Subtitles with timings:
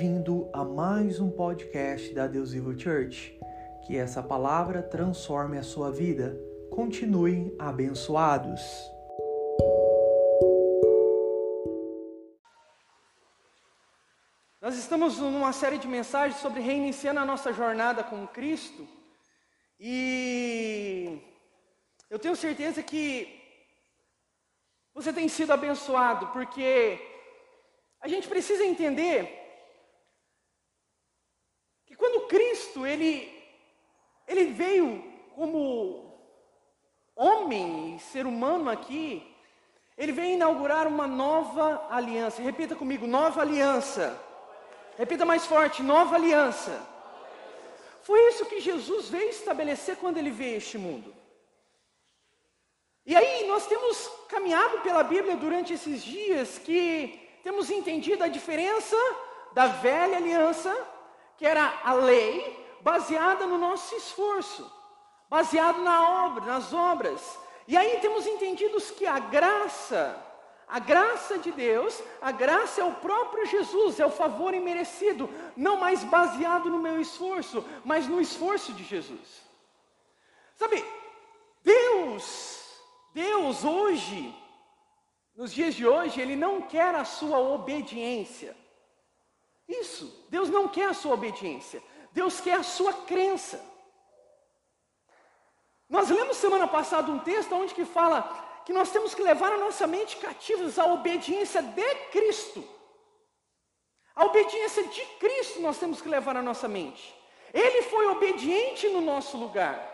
[0.00, 3.38] Bem-vindo a mais um podcast da Deus Vivo Church.
[3.86, 6.40] Que essa palavra transforme a sua vida.
[6.70, 8.62] Continuem abençoados.
[14.58, 18.88] Nós estamos numa série de mensagens sobre reiniciando a nossa jornada com Cristo.
[19.78, 21.20] E
[22.08, 23.28] eu tenho certeza que
[24.94, 26.98] você tem sido abençoado, porque
[28.00, 29.36] a gente precisa entender
[31.90, 32.28] que quando
[32.70, 33.36] Cristo ele
[34.26, 35.02] ele veio
[35.34, 36.16] como
[37.16, 39.26] homem, ser humano aqui,
[39.98, 42.40] ele veio inaugurar uma nova aliança.
[42.40, 44.16] Repita comigo, nova aliança.
[44.96, 46.80] Repita mais forte, nova aliança.
[48.02, 51.12] Foi isso que Jesus veio estabelecer quando ele veio a este mundo.
[53.04, 58.96] E aí nós temos caminhado pela Bíblia durante esses dias que temos entendido a diferença
[59.52, 60.72] da velha aliança,
[61.40, 64.70] que era a lei, baseada no nosso esforço,
[65.26, 67.38] baseado na obra, nas obras.
[67.66, 70.22] E aí temos entendido que a graça,
[70.68, 75.78] a graça de Deus, a graça é o próprio Jesus, é o favor imerecido, não
[75.78, 79.40] mais baseado no meu esforço, mas no esforço de Jesus.
[80.56, 80.84] Sabe,
[81.64, 82.82] Deus,
[83.14, 84.36] Deus hoje,
[85.34, 88.59] nos dias de hoje, Ele não quer a sua obediência.
[89.70, 93.64] Isso, Deus não quer a sua obediência, Deus quer a sua crença.
[95.88, 98.22] Nós lemos semana passada um texto onde que fala
[98.64, 102.64] que nós temos que levar a nossa mente cativos à obediência de Cristo.
[104.14, 107.14] A obediência de Cristo nós temos que levar a nossa mente.
[107.54, 109.88] Ele foi obediente no nosso lugar.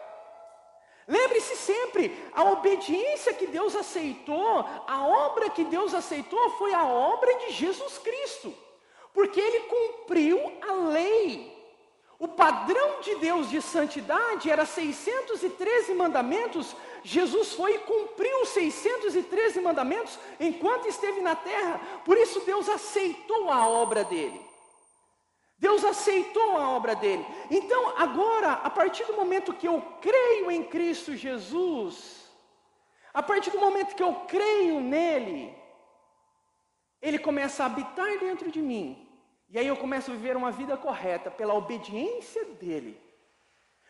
[1.06, 7.32] Lembre-se sempre, a obediência que Deus aceitou, a obra que Deus aceitou foi a obra
[7.40, 8.52] de Jesus Cristo,
[9.16, 11.50] porque ele cumpriu a lei.
[12.18, 16.76] O padrão de Deus de santidade era 613 mandamentos.
[17.02, 21.80] Jesus foi e cumpriu os 613 mandamentos enquanto esteve na terra.
[22.04, 24.38] Por isso Deus aceitou a obra dele.
[25.58, 27.24] Deus aceitou a obra dele.
[27.50, 32.30] Então, agora, a partir do momento que eu creio em Cristo Jesus,
[33.14, 35.56] a partir do momento que eu creio nele,
[37.00, 39.05] ele começa a habitar dentro de mim.
[39.48, 43.00] E aí eu começo a viver uma vida correta pela obediência dele,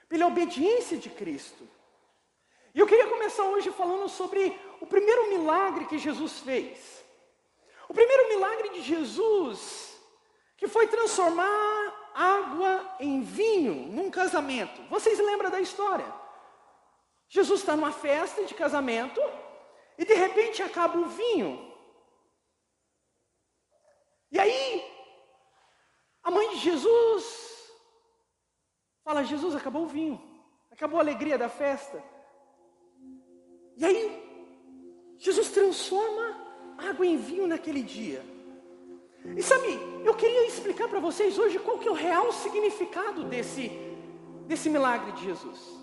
[0.09, 1.67] pela obediência de Cristo.
[2.75, 7.05] E eu queria começar hoje falando sobre o primeiro milagre que Jesus fez.
[7.89, 9.97] O primeiro milagre de Jesus
[10.56, 14.83] que foi transformar água em vinho num casamento.
[14.89, 16.11] Vocês lembram da história?
[17.28, 19.21] Jesus está numa festa de casamento
[19.99, 21.75] e de repente acaba o vinho.
[24.31, 24.84] E aí,
[26.22, 27.71] a mãe de Jesus
[29.26, 30.20] Jesus, acabou o vinho,
[30.70, 32.03] acabou a alegria da festa.
[33.76, 34.22] E aí,
[35.19, 36.37] Jesus transforma
[36.78, 38.25] água em vinho naquele dia.
[39.36, 39.66] E sabe,
[40.04, 43.70] eu queria explicar para vocês hoje qual que é o real significado desse,
[44.47, 45.76] desse milagre de Jesus.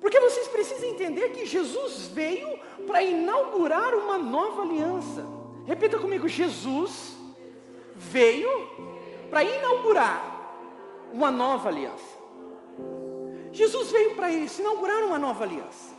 [0.00, 5.24] Porque vocês precisam entender que Jesus veio para inaugurar uma nova aliança.
[5.64, 7.16] Repita comigo: Jesus
[7.94, 8.50] veio
[9.30, 10.32] para inaugurar
[11.12, 12.21] uma nova aliança.
[13.52, 15.94] Jesus veio para isso, inaugurar uma nova aliança.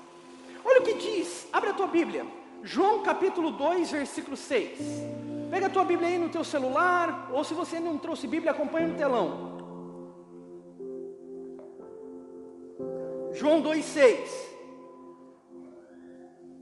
[0.65, 2.25] Olha o que diz, abre a tua Bíblia,
[2.63, 4.79] João capítulo 2, versículo 6.
[5.51, 8.87] Pega a tua Bíblia aí no teu celular, ou se você não trouxe Bíblia, acompanha
[8.87, 9.53] no telão.
[13.33, 14.17] João 2,6.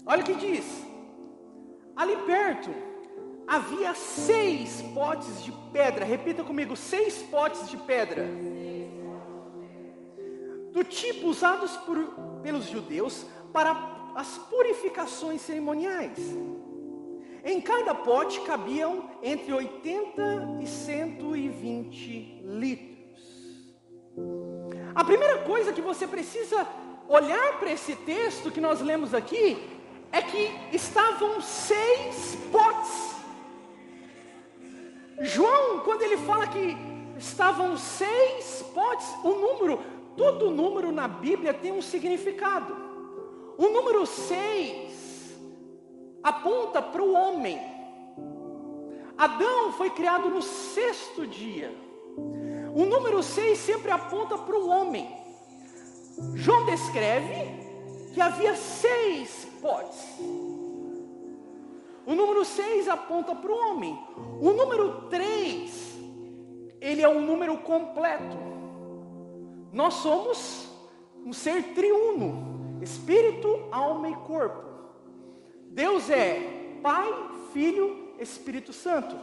[0.06, 0.66] Olha o que diz.
[1.96, 2.72] Ali perto
[3.47, 6.03] havia seis potes de pedra.
[6.03, 8.28] Repita comigo: seis potes de pedra.
[10.71, 11.97] Do tipo usados por,
[12.41, 16.17] pelos judeus para as purificações cerimoniais.
[17.43, 22.91] Em cada pote cabiam entre 80 e 120 litros.
[24.93, 26.67] A primeira coisa que você precisa
[27.07, 29.57] olhar para esse texto que nós lemos aqui
[30.11, 33.16] é que estavam seis potes.
[35.22, 36.78] João, quando ele fala que
[37.17, 39.79] estavam seis potes, o número,
[40.16, 42.75] todo número na Bíblia tem um significado.
[43.58, 45.37] O número seis
[46.23, 47.59] aponta para o homem.
[49.17, 51.72] Adão foi criado no sexto dia.
[52.73, 55.08] O número 6 sempre aponta para o homem.
[56.35, 57.34] João descreve
[58.13, 60.19] que havia seis potes.
[62.05, 63.97] O número 6 aponta para o homem.
[64.41, 65.99] O número 3
[66.79, 68.50] ele é um número completo.
[69.72, 70.68] Nós somos
[71.26, 74.64] um ser triuno, espírito, alma e corpo.
[75.70, 77.08] Deus é Pai,
[77.53, 79.16] Filho, Espírito Santo.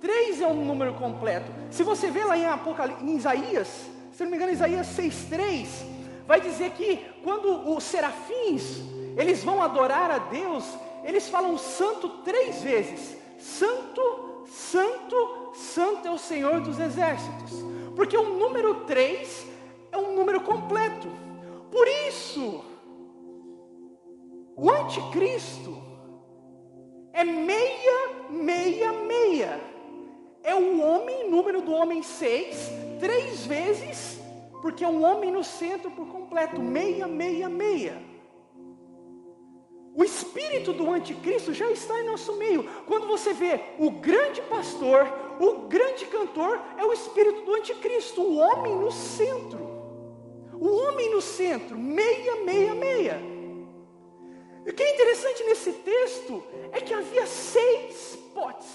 [0.00, 1.50] Três é um número completo.
[1.70, 3.68] Se você vê lá em, Apocalipse, em Isaías,
[4.12, 5.66] se não me engano, Isaías 6,3,
[6.26, 8.82] vai dizer que quando os serafins
[9.16, 10.64] eles vão adorar a Deus,
[11.02, 17.64] eles falam santo três vezes: Santo, Santo, Santo é o Senhor dos exércitos.
[17.94, 19.46] Porque o número três
[19.96, 21.08] é um número completo.
[21.70, 22.64] Por isso,
[24.54, 25.76] o anticristo
[27.12, 29.60] é meia, meia, meia.
[30.42, 32.70] É o homem, número do homem seis,
[33.00, 34.20] três vezes,
[34.62, 38.00] porque é um homem no centro por completo, meia, meia, meia.
[39.94, 42.68] O espírito do anticristo já está em nosso meio.
[42.86, 45.10] Quando você vê o grande pastor,
[45.40, 49.65] o grande cantor, é o espírito do anticristo, o homem no centro.
[50.96, 53.20] Homem no centro, meia, meia, meia.
[54.64, 58.66] E o que é interessante nesse texto é que havia seis potes.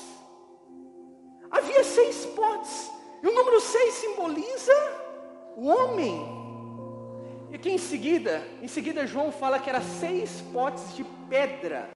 [1.50, 2.92] Havia seis potes.
[3.24, 4.72] E o número seis simboliza
[5.58, 6.24] o homem.
[7.52, 11.90] E que em seguida, em seguida João fala que era seis potes de pedra.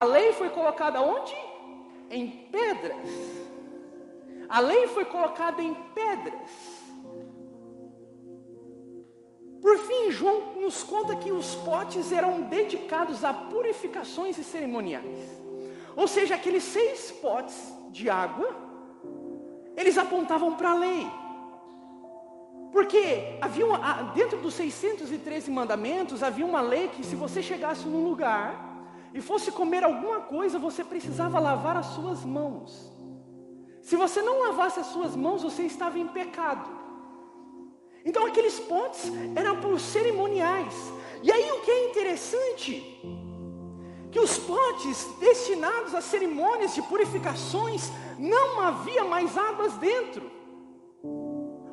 [0.00, 1.36] A lei foi colocada onde?
[2.10, 3.08] Em pedras.
[4.48, 6.77] A lei foi colocada em pedras.
[9.68, 15.28] Por fim, João nos conta que os potes eram dedicados a purificações e cerimoniais.
[15.94, 18.48] Ou seja, aqueles seis potes de água,
[19.76, 21.06] eles apontavam para a lei.
[22.72, 28.08] Porque havia uma, dentro dos 613 mandamentos havia uma lei que se você chegasse num
[28.08, 32.90] lugar e fosse comer alguma coisa, você precisava lavar as suas mãos.
[33.82, 36.77] Se você não lavasse as suas mãos, você estava em pecado.
[38.08, 39.00] Então aqueles pontos
[39.36, 40.72] eram por cerimoniais.
[41.22, 42.72] E aí o que é interessante,
[44.10, 50.30] que os potes destinados a cerimônias de purificações, não havia mais águas dentro.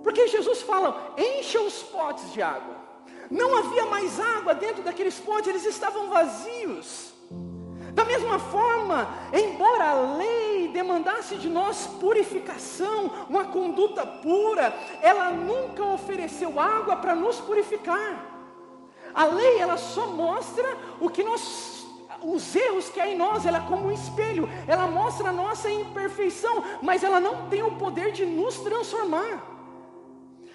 [0.03, 2.75] Porque Jesus fala: encha os potes de água.
[3.31, 7.13] Não havia mais água dentro daqueles potes, eles estavam vazios.
[7.93, 12.97] Da mesma forma, embora a lei demandasse de nós purificação,
[13.29, 18.11] uma conduta pura, ela nunca ofereceu água para nos purificar.
[19.13, 20.67] A lei ela só mostra
[20.99, 21.73] o que nós
[22.21, 25.69] os erros que há em nós, ela é como um espelho, ela mostra a nossa
[25.69, 29.33] imperfeição, mas ela não tem o poder de nos transformar.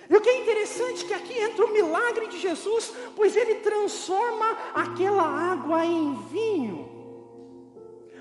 [0.09, 3.57] E o que é interessante é que aqui entra o milagre de Jesus, pois ele
[3.57, 7.00] transforma aquela água em vinho.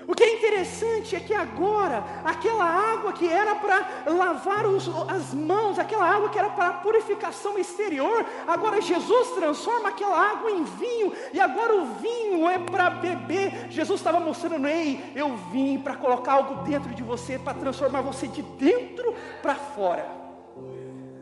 [0.06, 5.34] O que é interessante é que agora, aquela água que era para lavar os, as
[5.34, 11.12] mãos, aquela água que era para purificação exterior, agora Jesus transforma aquela água em vinho,
[11.32, 13.70] e agora o vinho é para beber.
[13.70, 18.26] Jesus estava mostrando, ei, eu vim para colocar algo dentro de você, para transformar você
[18.26, 20.20] de dentro para fora.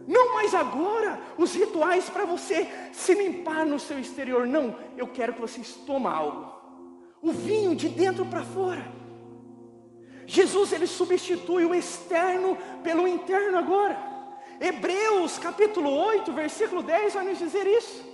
[0.07, 4.47] Não mais agora os rituais para você se limpar no seu exterior.
[4.47, 6.58] Não, eu quero que vocês tomem algo.
[7.23, 8.87] O vinho de dentro para fora.
[10.27, 13.99] Jesus ele substitui o externo pelo interno agora.
[14.61, 18.05] Hebreus capítulo 8, versículo 10 vai nos dizer isso.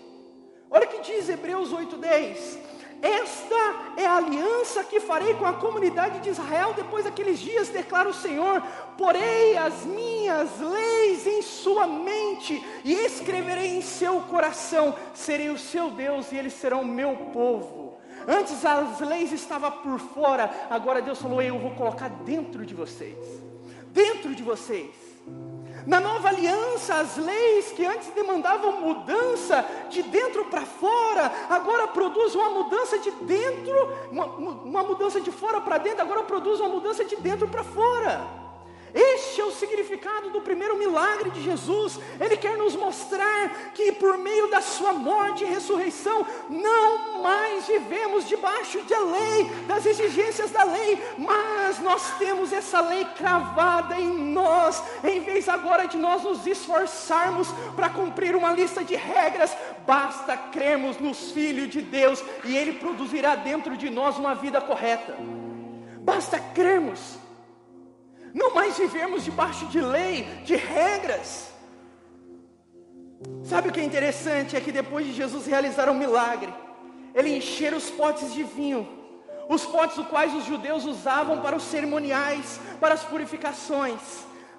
[0.70, 2.58] Olha o que diz Hebreus 8, 10.
[3.02, 8.08] Esta é a aliança que farei com a comunidade de Israel depois daqueles dias, declara
[8.08, 8.62] o Senhor.
[8.96, 14.94] Porei as minhas leis em sua mente e escreverei em seu coração.
[15.12, 17.93] Serei o seu Deus e eles serão o meu povo.
[18.26, 23.18] Antes as leis estavam por fora, agora Deus falou: Eu vou colocar dentro de vocês.
[23.92, 24.90] Dentro de vocês.
[25.86, 32.40] Na nova aliança, as leis que antes demandavam mudança de dentro para fora, agora produzem
[32.40, 37.04] uma mudança de dentro, uma, uma mudança de fora para dentro, agora produz uma mudança
[37.04, 38.43] de dentro para fora.
[38.94, 41.98] Este é o significado do primeiro milagre de Jesus.
[42.20, 48.28] Ele quer nos mostrar que por meio da sua morte e ressurreição, não mais vivemos
[48.28, 54.80] debaixo da lei, das exigências da lei, mas nós temos essa lei cravada em nós,
[55.02, 60.98] em vez agora de nós nos esforçarmos para cumprir uma lista de regras, basta crermos
[60.98, 65.16] nos Filhos de Deus e Ele produzirá dentro de nós uma vida correta.
[65.98, 67.23] Basta crermos
[68.34, 71.52] não mais vivemos debaixo de lei, de regras.
[73.44, 74.56] Sabe o que é interessante?
[74.56, 76.52] É que depois de Jesus realizar um milagre,
[77.14, 78.86] ele encher os potes de vinho,
[79.48, 84.00] Os potes os quais os judeus usavam para os cerimoniais, para as purificações,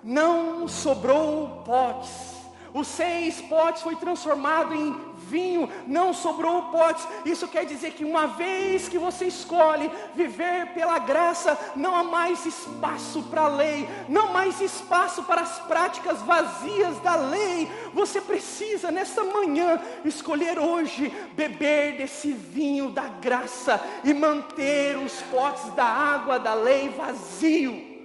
[0.03, 2.35] não sobrou potes.
[2.73, 4.93] Os seis potes foi transformado em
[5.29, 7.07] vinho, não sobrou potes.
[7.25, 12.45] Isso quer dizer que uma vez que você escolhe viver pela graça, não há mais
[12.45, 17.69] espaço para a lei, não há mais espaço para as práticas vazias da lei.
[17.93, 25.69] Você precisa nessa manhã escolher hoje beber desse vinho da graça e manter os potes
[25.73, 27.95] da água da lei vazio.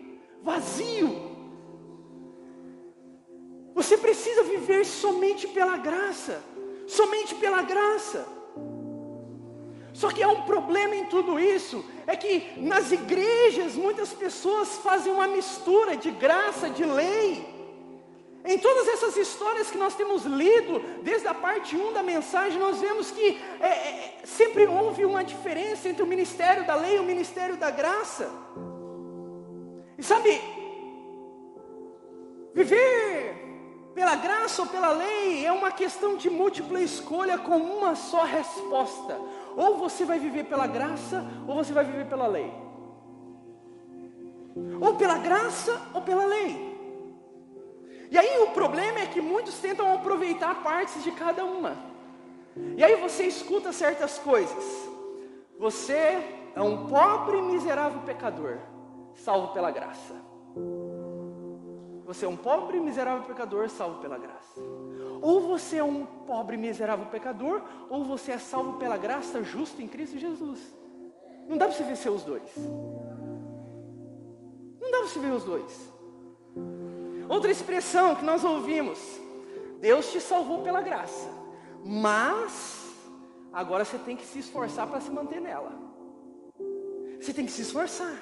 [0.42, 1.30] Vazio.
[3.74, 6.42] Você precisa viver somente pela graça
[6.90, 8.26] somente pela graça.
[9.92, 15.12] Só que há um problema em tudo isso, é que nas igrejas muitas pessoas fazem
[15.12, 17.46] uma mistura de graça, de lei.
[18.44, 22.80] Em todas essas histórias que nós temos lido, desde a parte 1 da mensagem, nós
[22.80, 27.04] vemos que é, é, sempre houve uma diferença entre o ministério da lei e o
[27.04, 28.30] ministério da graça.
[29.98, 30.40] E sabe,
[32.54, 33.49] viver
[33.94, 39.18] pela graça ou pela lei é uma questão de múltipla escolha com uma só resposta.
[39.56, 42.52] Ou você vai viver pela graça, ou você vai viver pela lei.
[44.80, 46.70] Ou pela graça ou pela lei.
[48.10, 51.76] E aí o problema é que muitos tentam aproveitar partes de cada uma.
[52.76, 54.88] E aí você escuta certas coisas.
[55.58, 55.94] Você
[56.54, 58.58] é um pobre e miserável pecador,
[59.14, 60.14] salvo pela graça.
[62.10, 64.60] Você é um pobre e miserável pecador salvo pela graça.
[65.22, 69.80] Ou você é um pobre e miserável pecador, ou você é salvo pela graça justa
[69.80, 70.58] em Cristo Jesus.
[71.46, 72.50] Não dá para você vencer os dois.
[74.80, 75.92] Não dá para você ver os dois.
[77.28, 78.98] Outra expressão que nós ouvimos:
[79.78, 81.28] Deus te salvou pela graça,
[81.84, 82.92] mas
[83.52, 85.70] agora você tem que se esforçar para se manter nela.
[87.20, 88.20] Você tem que se esforçar.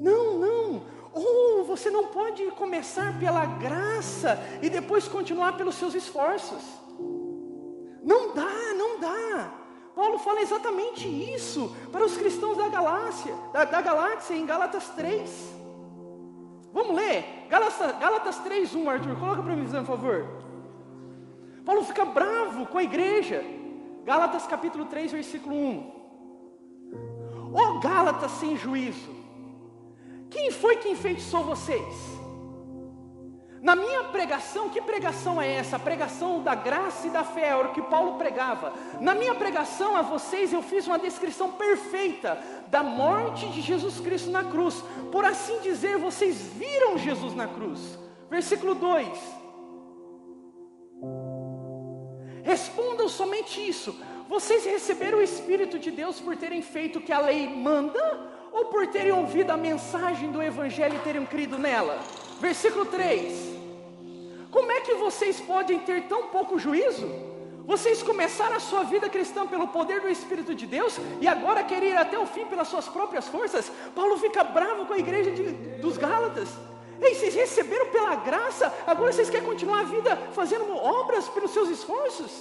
[0.00, 0.97] Não, não.
[1.18, 6.62] Ou você não pode começar pela graça e depois continuar pelos seus esforços.
[8.02, 9.52] Não dá, não dá.
[9.94, 15.28] Paulo fala exatamente isso para os cristãos da Galácia, da, da em Gálatas 3.
[16.72, 17.24] Vamos ler?
[17.48, 20.26] Gálatas, Gálatas 3, 1, Arthur, coloca para mim, por favor.
[21.64, 23.44] Paulo fica bravo com a igreja.
[24.04, 25.98] Gálatas capítulo 3, versículo 1.
[27.52, 29.10] Ó oh, Gálatas sem juízo,
[30.30, 32.18] quem foi que enfeitiçou vocês?
[33.60, 35.76] Na minha pregação, que pregação é essa?
[35.76, 38.72] A pregação da graça e da fé, era o que Paulo pregava.
[39.00, 44.30] Na minha pregação a vocês, eu fiz uma descrição perfeita da morte de Jesus Cristo
[44.30, 44.82] na cruz.
[45.10, 47.98] Por assim dizer, vocês viram Jesus na cruz.
[48.30, 49.08] Versículo 2.
[52.44, 53.98] Respondam somente isso.
[54.28, 58.66] Vocês receberam o Espírito de Deus por terem feito o que a lei manda ou
[58.66, 61.98] por terem ouvido a mensagem do Evangelho e terem crido nela?
[62.40, 63.32] Versículo 3:
[64.50, 67.08] Como é que vocês podem ter tão pouco juízo?
[67.66, 71.90] Vocês começaram a sua vida cristã pelo poder do Espírito de Deus e agora querem
[71.90, 73.70] ir até o fim pelas suas próprias forças?
[73.94, 75.42] Paulo fica bravo com a igreja de,
[75.76, 76.48] dos Gálatas.
[76.98, 81.68] Ei, vocês receberam pela graça, agora vocês querem continuar a vida fazendo obras pelos seus
[81.68, 82.32] esforços?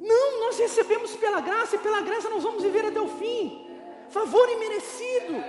[0.00, 3.69] Não, nós recebemos pela graça e pela graça nós vamos viver até o fim
[4.10, 5.42] favor imerecido.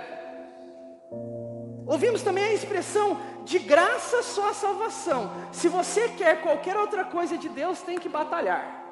[1.86, 5.30] Ouvimos também a expressão de graça só a salvação.
[5.52, 8.82] Se você quer qualquer outra coisa de Deus, tem que batalhar,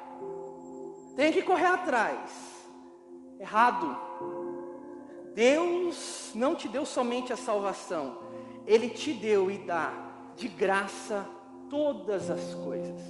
[1.15, 2.29] tem que correr atrás.
[3.39, 3.97] Errado.
[5.33, 8.19] Deus não te deu somente a salvação,
[8.67, 9.93] Ele te deu e dá
[10.35, 11.25] de graça
[11.69, 13.01] todas as coisas.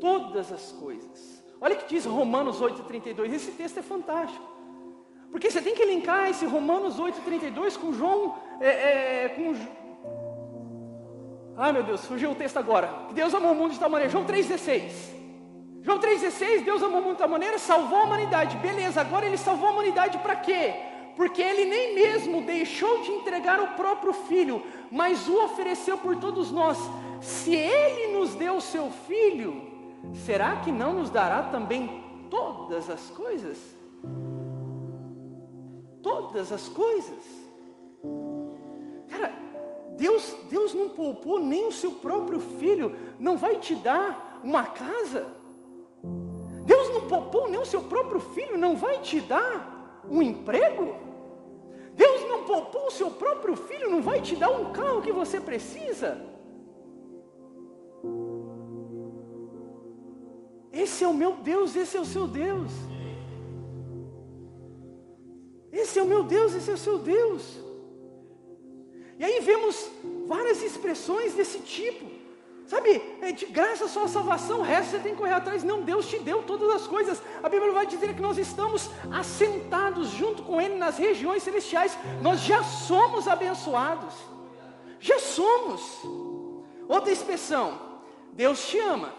[0.00, 1.42] Todas as coisas.
[1.60, 3.32] Olha o que diz Romanos 8,32.
[3.32, 4.53] Esse texto é fantástico.
[5.34, 8.36] Porque você tem que linkar esse Romanos 8,32 com João.
[8.60, 9.52] É, é, com...
[11.56, 12.86] Ai meu Deus, fugiu o texto agora.
[13.08, 14.12] Que Deus amou o mundo de tal maneira.
[14.12, 14.92] João 3,16.
[15.82, 18.56] João 3,16, Deus amou o mundo de tal maneira, salvou a humanidade.
[18.58, 20.72] Beleza, agora ele salvou a humanidade para quê?
[21.16, 26.52] Porque ele nem mesmo deixou de entregar o próprio filho, mas o ofereceu por todos
[26.52, 26.78] nós.
[27.20, 29.68] Se ele nos deu o seu filho,
[30.14, 33.58] será que não nos dará também todas as coisas?
[36.04, 37.24] Todas as coisas.
[39.08, 39.32] Cara,
[39.96, 45.26] Deus, Deus não poupou nem o seu próprio filho, não vai te dar uma casa.
[46.66, 50.94] Deus não poupou nem o seu próprio filho, não vai te dar um emprego.
[51.94, 55.40] Deus não poupou o seu próprio filho, não vai te dar um carro que você
[55.40, 56.20] precisa.
[60.70, 62.70] Esse é o meu Deus, esse é o seu Deus.
[65.74, 67.42] Esse é o meu Deus, esse é o seu Deus.
[69.18, 69.90] E aí vemos
[70.26, 72.14] várias expressões desse tipo.
[72.66, 75.62] Sabe, é de graça só a salvação, o resto você tem que correr atrás.
[75.62, 77.20] Não, Deus te deu todas as coisas.
[77.42, 81.98] A Bíblia vai dizer que nós estamos assentados junto com Ele nas regiões celestiais.
[82.22, 84.14] Nós já somos abençoados.
[84.98, 85.82] Já somos.
[86.88, 87.78] Outra expressão:
[88.32, 89.12] Deus te ama,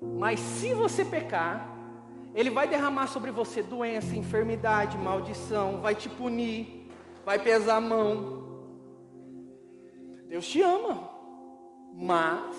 [0.00, 1.68] mas se você pecar,
[2.34, 6.90] Ele vai derramar sobre você doença, enfermidade, maldição, vai te punir,
[7.24, 8.42] vai pesar a mão.
[10.28, 11.10] Deus te ama.
[11.94, 12.56] Mas,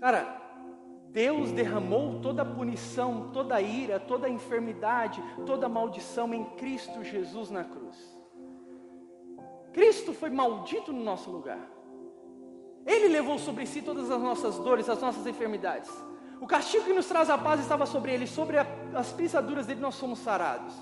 [0.00, 0.38] cara,
[1.10, 6.44] Deus derramou toda a punição, toda a ira, toda a enfermidade, toda a maldição em
[6.56, 8.18] Cristo Jesus na cruz.
[9.72, 11.70] Cristo foi maldito no nosso lugar.
[12.86, 15.90] Ele levou sobre si todas as nossas dores, as nossas enfermidades.
[16.40, 19.80] O castigo que nos traz a paz estava sobre ele, sobre a, as pisaduras dele
[19.80, 20.72] nós somos sarados.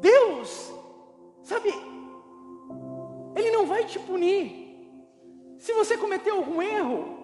[0.00, 0.72] Deus,
[1.42, 1.68] sabe,
[3.36, 4.58] ele não vai te punir.
[5.58, 7.18] Se você cometeu algum erro,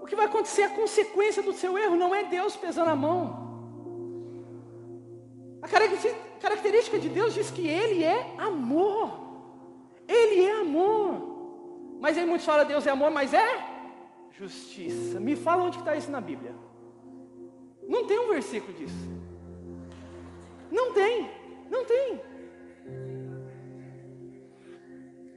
[0.00, 0.62] o que vai acontecer?
[0.62, 3.46] A consequência do seu erro não é Deus pesando a mão.
[5.62, 5.68] A
[6.40, 9.26] característica de Deus diz que Ele é amor.
[10.08, 11.96] Ele é amor.
[12.00, 13.75] Mas aí muitos falam Deus é amor, mas é
[14.38, 15.18] justiça.
[15.18, 16.54] Me fala onde está isso na Bíblia.
[17.88, 19.08] Não tem um versículo disso.
[20.70, 21.30] Não tem,
[21.70, 22.20] não tem.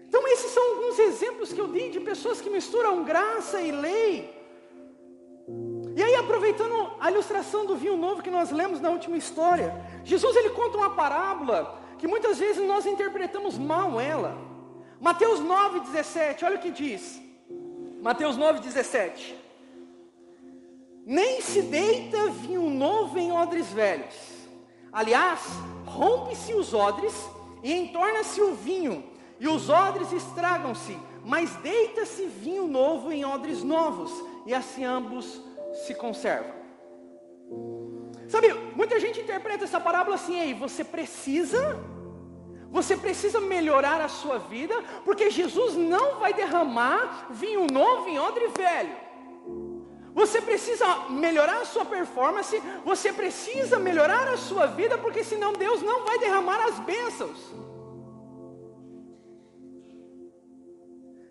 [0.08, 4.36] Então, esses são alguns exemplos que eu dei de pessoas que misturam graça e lei.
[5.96, 10.36] E aí, aproveitando a ilustração do vinho novo que nós lemos na última história, Jesus
[10.36, 14.38] ele conta uma parábola que muitas vezes nós interpretamos mal ela.
[15.00, 17.28] Mateus 9,17, olha o que diz.
[18.01, 19.34] Mateus 9,17.
[21.06, 24.15] Nem se deita vinho novo em odres velhos.
[24.91, 25.42] Aliás,
[25.85, 27.14] rompe-se os odres
[27.64, 29.03] e entorna-se o vinho
[29.40, 34.12] e os odres estragam-se, mas deita-se vinho novo em odres novos,
[34.46, 35.42] e assim ambos
[35.85, 36.53] se conservam.
[38.27, 41.79] Sabe, muita gente interpreta essa parábola assim, ei, você precisa,
[42.72, 48.48] você precisa melhorar a sua vida, porque Jesus não vai derramar vinho novo em odre
[48.50, 48.96] velho.
[50.14, 55.82] Você precisa melhorar a sua performance, você precisa melhorar a sua vida, porque senão Deus
[55.82, 57.40] não vai derramar as bênçãos.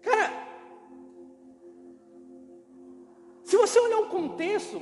[0.03, 0.33] Cara,
[3.44, 4.81] se você olhar o contexto,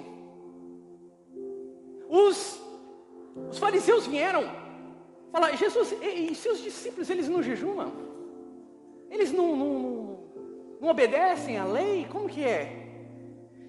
[2.08, 2.60] os,
[3.50, 4.65] os fariseus vieram
[5.30, 7.92] falar, Jesus, e, e, seus discípulos, eles não jejumam?
[9.10, 10.18] Eles não, não, não,
[10.80, 12.06] não obedecem à lei?
[12.10, 12.86] Como que é?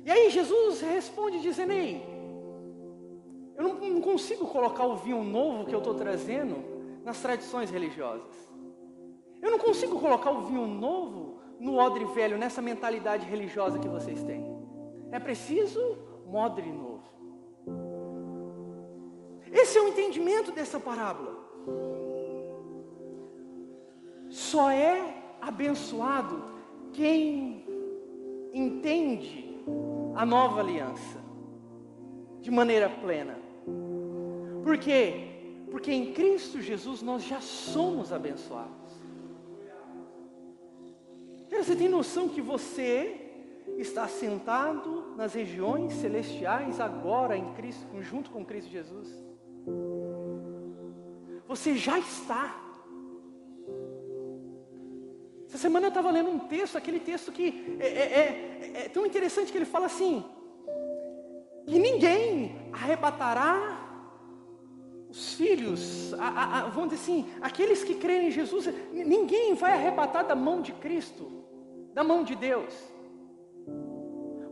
[0.05, 2.01] E aí Jesus responde dizendo, ei,
[3.57, 6.63] eu não, não consigo colocar o vinho novo que eu estou trazendo
[7.03, 8.35] nas tradições religiosas.
[9.41, 14.23] Eu não consigo colocar o vinho novo no odre velho, nessa mentalidade religiosa que vocês
[14.23, 14.45] têm.
[15.11, 17.03] É preciso um odre novo.
[19.51, 21.46] Esse é o entendimento dessa parábola.
[24.29, 26.43] Só é abençoado
[26.93, 27.65] quem
[28.53, 29.57] entende
[30.15, 31.19] a nova aliança
[32.41, 33.37] de maneira plena.
[34.63, 35.27] Por quê?
[35.69, 38.77] Porque em Cristo Jesus nós já somos abençoados.
[41.67, 43.27] Você tem noção que você
[43.77, 49.13] está sentado nas regiões celestiais agora em Cristo, junto com Cristo Jesus?
[51.47, 52.63] Você já está.
[55.47, 59.05] Essa semana eu estava lendo um texto, aquele texto que é, é, é, é tão
[59.05, 60.23] interessante que ele fala assim:
[61.65, 63.85] que ninguém arrebatará
[65.09, 69.71] os filhos, a, a, a, vamos dizer assim, aqueles que creem em Jesus, ninguém vai
[69.71, 71.37] arrebatar da mão de Cristo
[71.97, 72.75] da mão de Deus.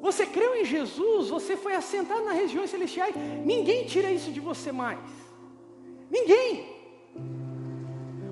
[0.01, 4.71] Você creu em Jesus, você foi assentado nas regiões celestiais, ninguém tira isso de você
[4.71, 4.97] mais.
[6.09, 6.74] Ninguém.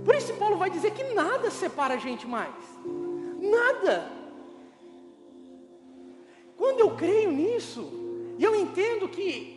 [0.04, 2.54] Por isso Paulo vai dizer que nada separa a gente mais.
[3.40, 4.12] Nada.
[6.58, 7.92] Quando eu creio nisso,
[8.38, 9.54] e eu entendo que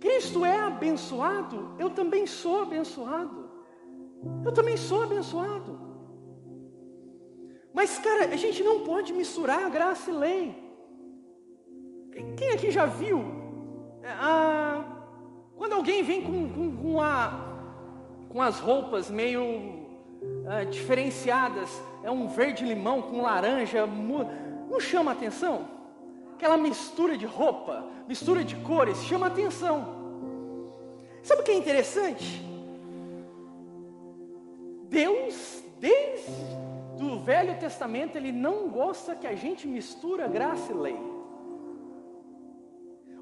[0.00, 3.50] Cristo é abençoado, eu também sou abençoado.
[4.44, 5.78] Eu também sou abençoado.
[7.72, 10.62] Mas, cara, a gente não pode misturar graça e lei.
[12.36, 13.24] Quem aqui já viu?
[14.04, 14.84] Ah,
[15.56, 17.51] quando alguém vem com, com, com, a,
[18.32, 19.86] com as roupas meio
[20.48, 21.68] ah, diferenciadas,
[22.02, 25.68] é um verde-limão com laranja, não chama atenção?
[26.34, 30.00] Aquela mistura de roupa, mistura de cores, chama atenção.
[31.22, 32.42] Sabe o que é interessante?
[34.88, 36.32] Deus, desde
[37.00, 40.98] o Velho Testamento, Ele não gosta que a gente mistura graça e lei.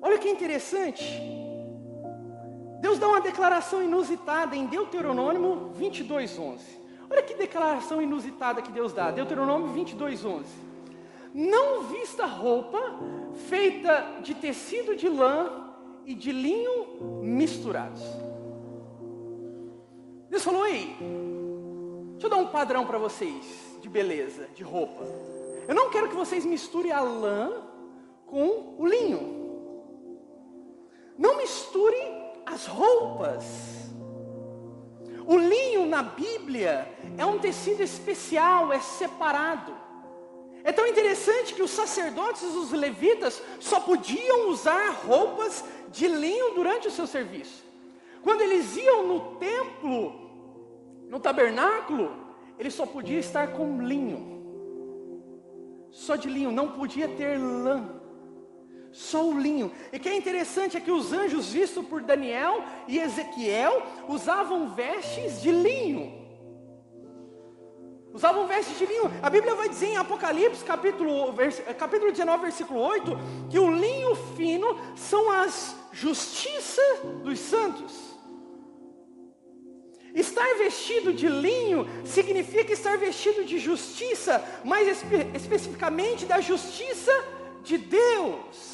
[0.01, 1.50] Olha que interessante.
[2.81, 6.81] Deus dá uma declaração inusitada em Deuteronômio 22, 11.
[7.11, 9.11] Olha que declaração inusitada que Deus dá.
[9.11, 10.45] Deuteronômio 22, 11.
[11.35, 12.81] Não vista roupa
[13.49, 15.71] feita de tecido de lã
[16.07, 18.03] e de linho misturados.
[20.31, 20.97] Deus falou: Ei,
[22.13, 25.05] deixa eu dar um padrão para vocês de beleza, de roupa.
[25.69, 27.53] Eu não quero que vocês misturem a lã
[28.27, 29.39] com o linho.
[31.19, 32.20] Não misture
[32.53, 33.45] as roupas.
[35.27, 39.75] O linho na Bíblia é um tecido especial, é separado.
[40.65, 46.55] É tão interessante que os sacerdotes e os levitas só podiam usar roupas de linho
[46.55, 47.65] durante o seu serviço.
[48.23, 50.13] Quando eles iam no templo,
[51.09, 52.15] no tabernáculo,
[52.59, 54.39] eles só podiam estar com linho.
[55.91, 58.00] Só de linho, não podia ter lã.
[58.93, 59.73] Só o linho.
[59.93, 65.41] E que é interessante é que os anjos vistos por Daniel e Ezequiel usavam vestes
[65.41, 66.21] de linho.
[68.13, 69.11] Usavam vestes de linho.
[69.23, 74.17] A Bíblia vai dizer em Apocalipse, capítulo, vers, capítulo 19, versículo 8, que o linho
[74.37, 76.83] fino são as justiça
[77.23, 78.11] dos santos.
[80.13, 87.13] Estar vestido de linho significa estar vestido de justiça, mais espe especificamente da justiça
[87.63, 88.70] de Deus.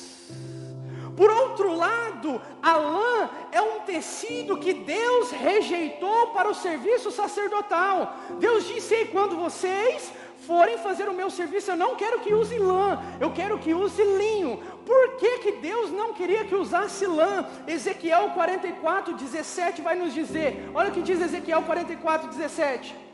[1.57, 8.15] Outro lado, a lã é um tecido que Deus rejeitou para o serviço sacerdotal.
[8.39, 10.13] Deus disse: quando vocês
[10.47, 14.05] forem fazer o meu serviço, eu não quero que use lã, eu quero que use
[14.05, 14.59] linho.
[14.85, 17.47] Por que, que Deus não queria que usasse lã?
[17.67, 23.07] Ezequiel 44, 17 vai nos dizer: olha o que diz Ezequiel 44, 17.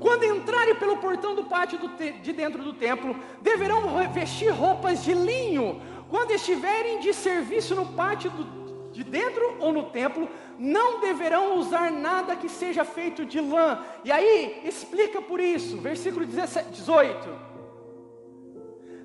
[0.00, 1.78] Quando entrarem pelo portão do pátio
[2.24, 5.80] de dentro do templo, deverão vestir roupas de linho
[6.12, 11.90] quando estiverem de serviço no pátio do, de dentro ou no templo, não deverão usar
[11.90, 13.82] nada que seja feito de lã.
[14.04, 17.30] E aí, explica por isso, versículo 17, 18.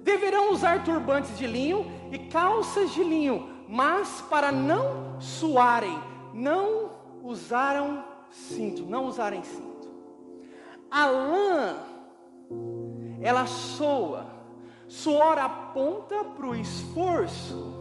[0.03, 5.97] Deverão usar turbantes de linho e calças de linho, mas para não suarem,
[6.33, 6.91] não
[7.23, 9.87] usaram cinto, não usarem cinto.
[10.91, 11.77] A lã,
[13.21, 14.36] ela soa
[14.87, 17.75] Suor aponta para o esforço.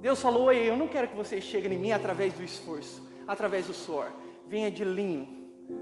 [0.00, 3.66] Deus falou: Ei, eu não quero que você chegue em mim através do esforço, através
[3.66, 4.12] do suor.
[4.46, 5.26] Venha de linho,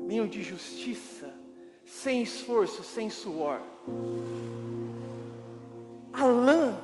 [0.06, 1.30] linho de justiça,
[1.84, 3.60] sem esforço, sem suor.
[6.10, 6.78] A lã,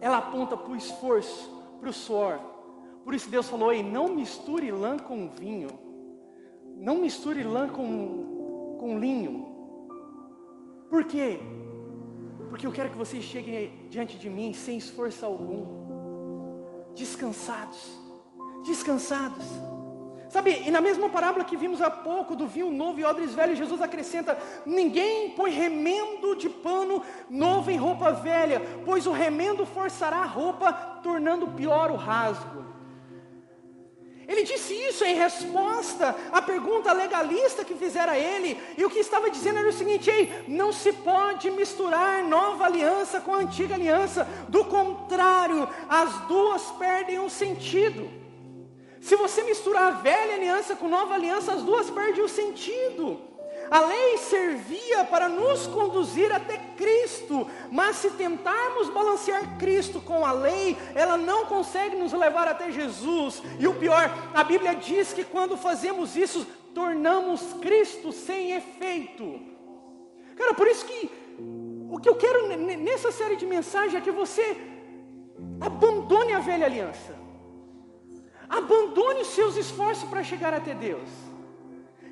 [0.00, 2.40] ela aponta para o esforço, para o suor.
[3.04, 5.68] Por isso Deus falou: Ei, não misture lã com vinho,
[6.74, 9.54] não misture lã com, com linho.
[10.88, 11.38] Por quê?
[12.48, 15.66] Porque eu quero que vocês cheguem diante de mim sem esforço algum,
[16.94, 17.98] descansados,
[18.64, 19.44] descansados.
[20.28, 23.58] Sabe, e na mesma parábola que vimos há pouco do vinho novo e odres velhos,
[23.58, 30.18] Jesus acrescenta: ninguém põe remendo de pano novo em roupa velha, pois o remendo forçará
[30.18, 32.75] a roupa, tornando pior o rasgo.
[34.28, 38.98] Ele disse isso em resposta à pergunta legalista que fizeram a ele, e o que
[38.98, 43.76] estava dizendo era o seguinte: ei, não se pode misturar nova aliança com a antiga
[43.76, 48.10] aliança, do contrário, as duas perdem o sentido.
[49.00, 53.35] Se você misturar a velha aliança com nova aliança, as duas perdem o sentido.
[53.70, 60.32] A lei servia para nos conduzir até Cristo, mas se tentarmos balancear Cristo com a
[60.32, 63.42] lei, ela não consegue nos levar até Jesus.
[63.58, 69.40] E o pior, a Bíblia diz que quando fazemos isso, tornamos Cristo sem efeito.
[70.36, 71.10] Cara, por isso que
[71.90, 74.56] o que eu quero nessa série de mensagens é que você
[75.60, 77.16] abandone a velha aliança.
[78.48, 81.25] Abandone os seus esforços para chegar até Deus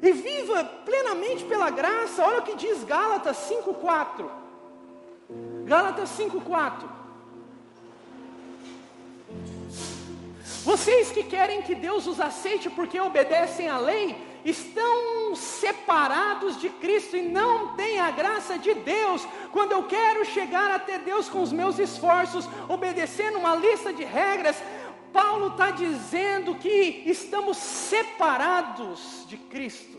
[0.03, 2.25] e viva plenamente pela graça.
[2.25, 4.31] Olha o que diz Gálatas 5:4.
[5.65, 6.89] Gálatas 5:4.
[10.65, 17.17] Vocês que querem que Deus os aceite porque obedecem à lei, estão separados de Cristo
[17.17, 19.27] e não têm a graça de Deus.
[19.53, 24.57] Quando eu quero chegar até Deus com os meus esforços, obedecendo uma lista de regras,
[25.15, 29.97] Paulo está dizendo que estamos separados de Cristo.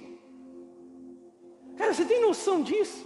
[1.77, 3.05] Cara, você tem noção disso?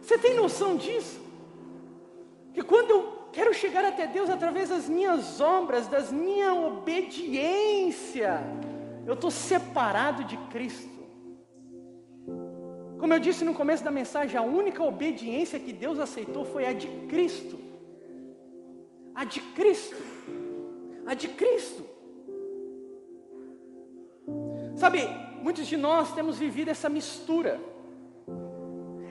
[0.00, 1.20] Você tem noção disso?
[2.52, 8.40] Que quando eu quero chegar até Deus através das minhas obras, das minha obediência,
[9.04, 11.02] eu estou separado de Cristo.
[13.00, 16.72] Como eu disse no começo da mensagem, a única obediência que Deus aceitou foi a
[16.72, 17.73] de Cristo.
[19.14, 19.96] A de Cristo.
[21.06, 21.84] A de Cristo.
[24.76, 25.06] Sabe,
[25.42, 27.60] muitos de nós temos vivido essa mistura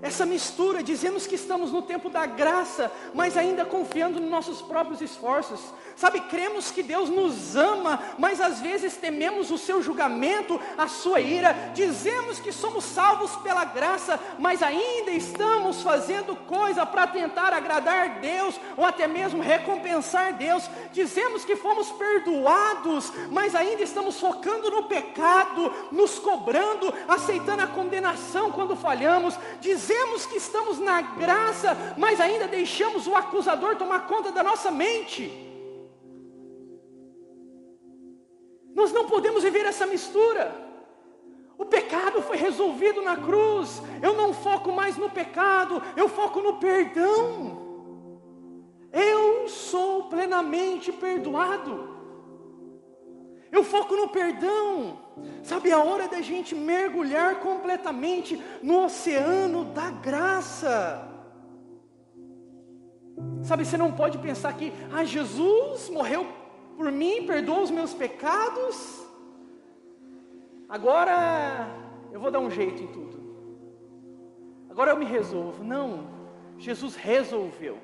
[0.03, 4.99] essa mistura, dizemos que estamos no tempo da graça, mas ainda confiando nos nossos próprios
[4.99, 5.61] esforços.
[5.95, 11.21] Sabe, cremos que Deus nos ama, mas às vezes tememos o seu julgamento, a sua
[11.21, 11.53] ira.
[11.73, 18.59] Dizemos que somos salvos pela graça, mas ainda estamos fazendo coisa para tentar agradar Deus
[18.75, 20.67] ou até mesmo recompensar Deus.
[20.91, 28.51] Dizemos que fomos perdoados, mas ainda estamos focando no pecado, nos cobrando, aceitando a condenação
[28.51, 29.37] quando falhamos.
[29.61, 35.52] Dizemos que estamos na graça, mas ainda deixamos o acusador tomar conta da nossa mente.
[38.73, 40.53] Nós não podemos viver essa mistura.
[41.57, 43.81] O pecado foi resolvido na cruz.
[44.01, 47.61] Eu não foco mais no pecado, eu foco no perdão.
[48.91, 51.93] Eu sou plenamente perdoado.
[53.51, 54.99] Eu foco no perdão.
[55.43, 61.07] Sabe, a hora da gente mergulhar completamente no oceano da graça.
[63.43, 66.25] Sabe, você não pode pensar que, ah, Jesus morreu
[66.75, 69.05] por mim, perdoou os meus pecados.
[70.67, 71.67] Agora
[72.11, 73.21] eu vou dar um jeito em tudo.
[74.69, 75.63] Agora eu me resolvo.
[75.63, 76.07] Não,
[76.57, 77.77] Jesus resolveu.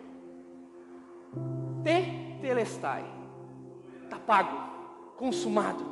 [1.84, 3.06] Te telestai.
[4.04, 4.69] Está pago
[5.17, 5.84] consumado.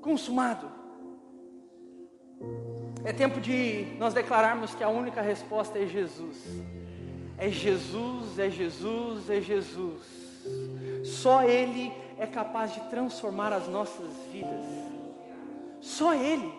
[0.00, 0.66] Consumado.
[3.04, 6.46] É tempo de nós declararmos que a única resposta é Jesus.
[7.36, 10.22] É Jesus, é Jesus, é Jesus.
[11.02, 14.64] Só Ele é capaz de transformar as nossas vidas.
[15.80, 16.52] Só Ele.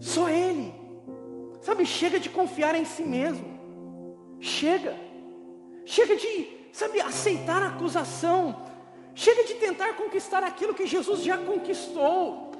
[0.00, 0.74] Só Ele.
[1.62, 4.36] Sabe, chega de confiar em si mesmo.
[4.38, 4.94] Chega.
[5.86, 8.66] Chega de, sabe, aceitar a acusação.
[9.14, 12.50] Chega de tentar conquistar aquilo que Jesus já conquistou.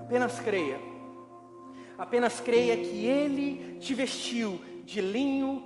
[0.00, 0.80] Apenas creia.
[1.98, 5.64] Apenas creia que Ele te vestiu de linho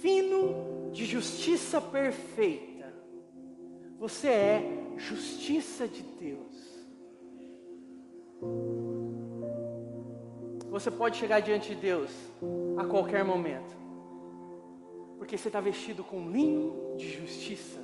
[0.00, 2.92] fino, de justiça perfeita.
[3.98, 6.48] Você é justiça de Deus.
[10.70, 12.10] Você pode chegar diante de Deus
[12.76, 13.76] a qualquer momento.
[15.18, 17.80] Porque você está vestido com linho de justiça.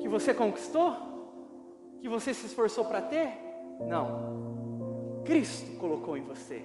[0.00, 0.96] Que você conquistou?
[2.00, 3.38] Que você se esforçou para ter?
[3.86, 5.22] Não.
[5.24, 6.64] Cristo colocou em você.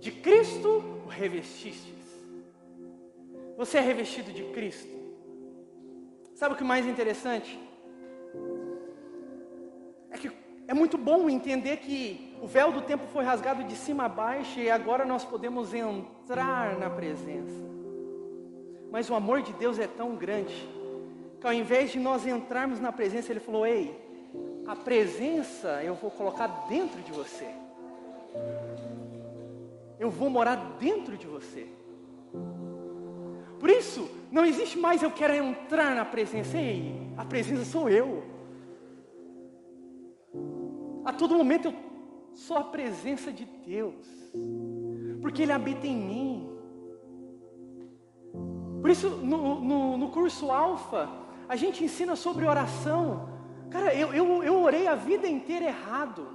[0.00, 2.00] De Cristo o revestistes.
[3.56, 4.88] Você é revestido de Cristo.
[6.34, 7.60] Sabe o que mais interessante?
[10.10, 10.32] É que
[10.66, 14.58] é muito bom entender que o véu do tempo foi rasgado de cima a baixo
[14.58, 17.68] e agora nós podemos entrar na presença.
[18.90, 20.66] Mas o amor de Deus é tão grande
[21.38, 23.94] que ao invés de nós entrarmos na presença, Ele falou: Ei,
[24.66, 27.48] a presença eu vou colocar dentro de você.
[30.00, 31.68] Eu vou morar dentro de você.
[33.58, 36.56] Por isso, não existe mais eu quero entrar na presença.
[36.56, 38.24] Ei, a presença sou eu.
[41.04, 41.74] A todo momento eu
[42.32, 44.06] só a presença de Deus,
[45.20, 46.50] porque Ele habita em mim.
[48.80, 51.10] Por isso, no, no, no curso Alfa,
[51.46, 53.28] a gente ensina sobre oração.
[53.68, 56.26] Cara, eu, eu, eu orei a vida inteira errado.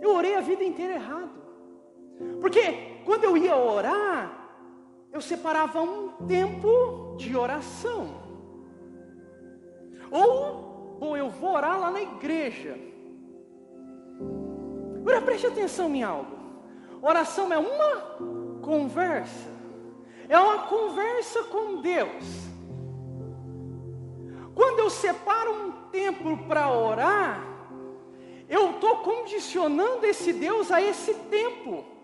[0.00, 1.45] Eu orei a vida inteira errado.
[2.40, 4.36] Porque quando eu ia orar,
[5.12, 8.26] eu separava um tempo de oração.
[10.10, 12.78] Ou, bom, eu vou orar lá na igreja.
[15.00, 16.36] Agora preste atenção em algo.
[17.00, 19.48] Oração é uma conversa.
[20.28, 22.24] É uma conversa com Deus.
[24.54, 27.46] Quando eu separo um tempo para orar,
[28.48, 31.95] eu estou condicionando esse Deus a esse tempo.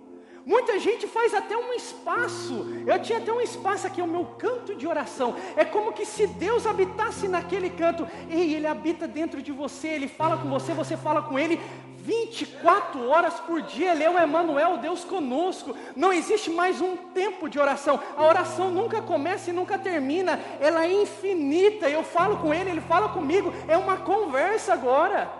[0.44, 2.66] Muita gente faz até um espaço.
[2.86, 5.36] Eu tinha até um espaço aqui, o meu canto de oração.
[5.56, 8.06] É como que se Deus habitasse naquele canto.
[8.28, 11.60] E Ele habita dentro de você, Ele fala com você, você fala com Ele.
[12.04, 15.76] 24 horas por dia, Ele é o Emmanuel, Deus conosco.
[15.94, 18.00] Não existe mais um tempo de oração.
[18.16, 20.40] A oração nunca começa e nunca termina.
[20.60, 21.88] Ela é infinita.
[21.88, 23.52] Eu falo com Ele, Ele fala comigo.
[23.68, 25.30] É uma conversa agora.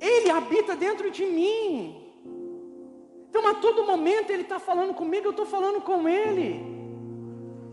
[0.00, 2.07] Ele habita dentro de mim.
[3.28, 6.78] Então, a todo momento Ele está falando comigo, eu estou falando com Ele.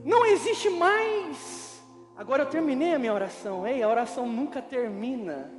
[0.04, 1.84] Não existe mais.
[2.16, 3.66] Agora eu terminei a minha oração.
[3.68, 5.52] Ei, a oração nunca termina.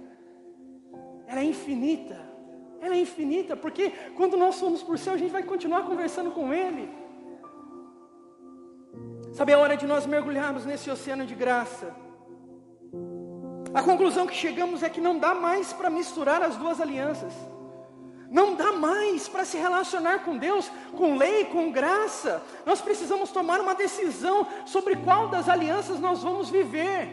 [1.27, 2.25] Ela é infinita.
[2.81, 6.53] Ela é infinita, porque quando nós somos por céu, a gente vai continuar conversando com
[6.53, 6.89] Ele.
[9.33, 11.95] Sabe, é hora de nós mergulharmos nesse oceano de graça.
[13.75, 17.33] A conclusão que chegamos é que não dá mais para misturar as duas alianças.
[18.31, 22.43] Não dá mais para se relacionar com Deus, com lei, com graça.
[22.65, 27.09] Nós precisamos tomar uma decisão sobre qual das alianças nós vamos viver.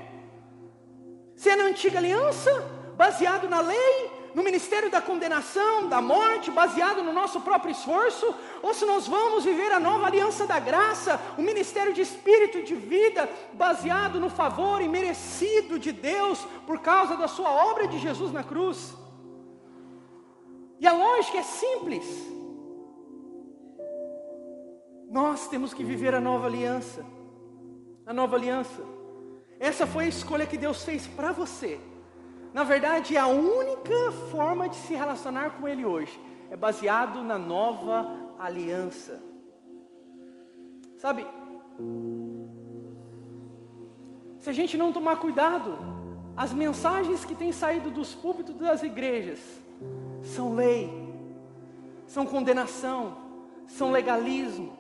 [1.36, 2.52] Se é na antiga aliança,
[2.95, 8.73] baseado na lei, no ministério da condenação, da morte, baseado no nosso próprio esforço, ou
[8.73, 12.76] se nós vamos viver a nova aliança da graça, o ministério de espírito e de
[12.76, 18.43] vida, baseado no favor imerecido de Deus por causa da sua obra de Jesus na
[18.43, 19.03] cruz.
[20.84, 22.06] E a lógica é simples.
[25.10, 27.06] Nós temos que viver a nova aliança.
[28.06, 28.84] A nova aliança.
[29.62, 31.80] Essa foi a escolha que Deus fez para você.
[32.54, 36.19] Na verdade, a única forma de se relacionar com Ele hoje
[36.52, 39.24] é baseado na nova aliança.
[40.98, 41.26] Sabe?
[44.38, 45.78] Se a gente não tomar cuidado,
[46.36, 49.63] as mensagens que têm saído dos púlpitos das igrejas
[50.24, 50.90] são lei,
[52.08, 53.18] são condenação,
[53.68, 54.78] são legalismo.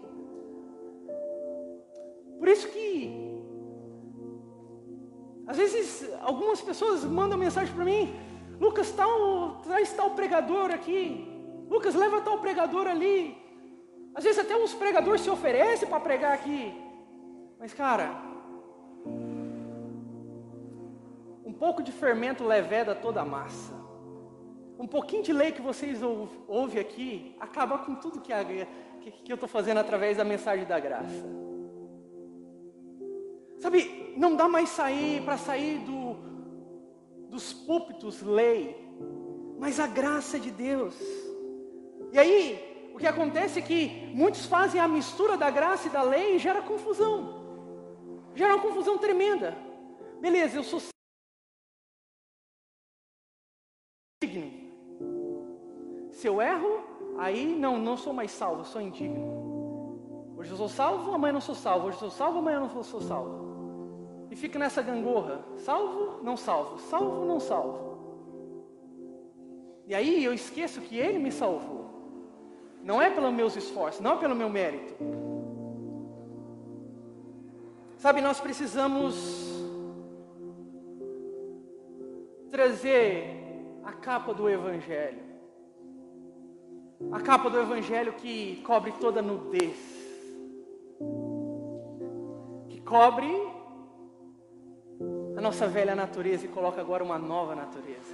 [2.39, 3.21] Por isso que
[5.45, 8.15] às vezes algumas pessoas mandam mensagem para mim,
[8.59, 11.27] Lucas, tal, traz tal pregador aqui,
[11.69, 13.37] Lucas, leva tal pregador ali.
[14.15, 16.73] Às vezes até uns pregadores se oferecem para pregar aqui.
[17.59, 18.11] Mas cara,
[21.45, 23.82] um pouco de fermento leveda toda a massa
[24.77, 25.99] um pouquinho de lei que vocês
[26.47, 30.65] ouvem aqui acaba com tudo que, a, que, que eu estou fazendo através da mensagem
[30.65, 31.23] da graça.
[33.59, 36.15] Sabe, não dá mais sair para sair do,
[37.29, 38.75] dos púlpitos lei,
[39.57, 40.95] mas a graça de Deus.
[42.11, 46.01] E aí, o que acontece é que muitos fazem a mistura da graça e da
[46.01, 47.41] lei e gera confusão.
[48.35, 49.55] Gera uma confusão tremenda.
[50.19, 50.79] Beleza, eu sou
[56.23, 56.79] Se eu erro,
[57.17, 60.31] aí não, não sou mais salvo, sou indigno.
[60.37, 61.87] Hoje eu sou salvo, amanhã não sou salvo.
[61.87, 64.27] Hoje eu sou salvo, amanhã não sou salvo.
[64.31, 67.97] E fica nessa gangorra: salvo, não salvo, salvo, não salvo.
[69.85, 71.89] E aí eu esqueço que Ele me salvou.
[72.81, 74.95] Não é pelos meus esforços, não é pelo meu mérito.
[77.97, 79.13] Sabe, nós precisamos
[82.49, 83.27] trazer
[83.83, 85.32] a capa do Evangelho.
[87.11, 89.77] A capa do Evangelho que cobre toda nudez,
[92.69, 93.31] que cobre
[95.37, 98.13] a nossa velha natureza e coloca agora uma nova natureza.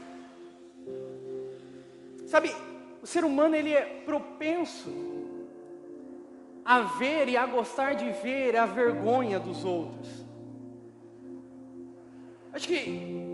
[2.28, 2.54] Sabe,
[3.02, 4.90] o ser humano ele é propenso
[6.64, 10.26] a ver e a gostar de ver a vergonha dos outros.
[12.54, 13.29] Acho que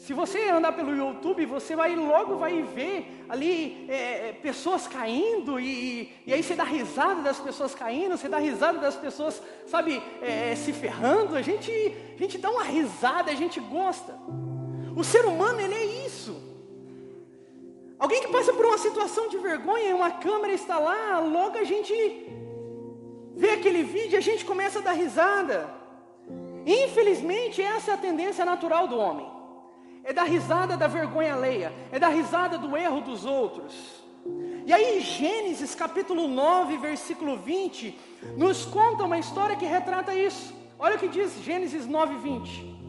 [0.00, 5.60] se você andar pelo YouTube, você vai logo vai ver ali é, é, pessoas caindo
[5.60, 10.02] e, e, aí você dá risada das pessoas caindo, você dá risada das pessoas, sabe,
[10.22, 11.36] é, se ferrando.
[11.36, 11.70] A gente,
[12.14, 14.18] a gente dá uma risada, a gente gosta.
[14.96, 16.34] O ser humano ele é isso.
[17.98, 21.64] Alguém que passa por uma situação de vergonha e uma câmera está lá, logo a
[21.64, 21.92] gente
[23.36, 25.68] vê aquele vídeo e a gente começa a dar risada.
[26.64, 29.39] Infelizmente essa é a tendência natural do homem
[30.04, 34.00] é da risada da vergonha alheia, é da risada do erro dos outros.
[34.66, 37.98] E aí, Gênesis capítulo 9, versículo 20,
[38.36, 40.54] nos conta uma história que retrata isso.
[40.78, 42.80] Olha o que diz Gênesis 9, 20.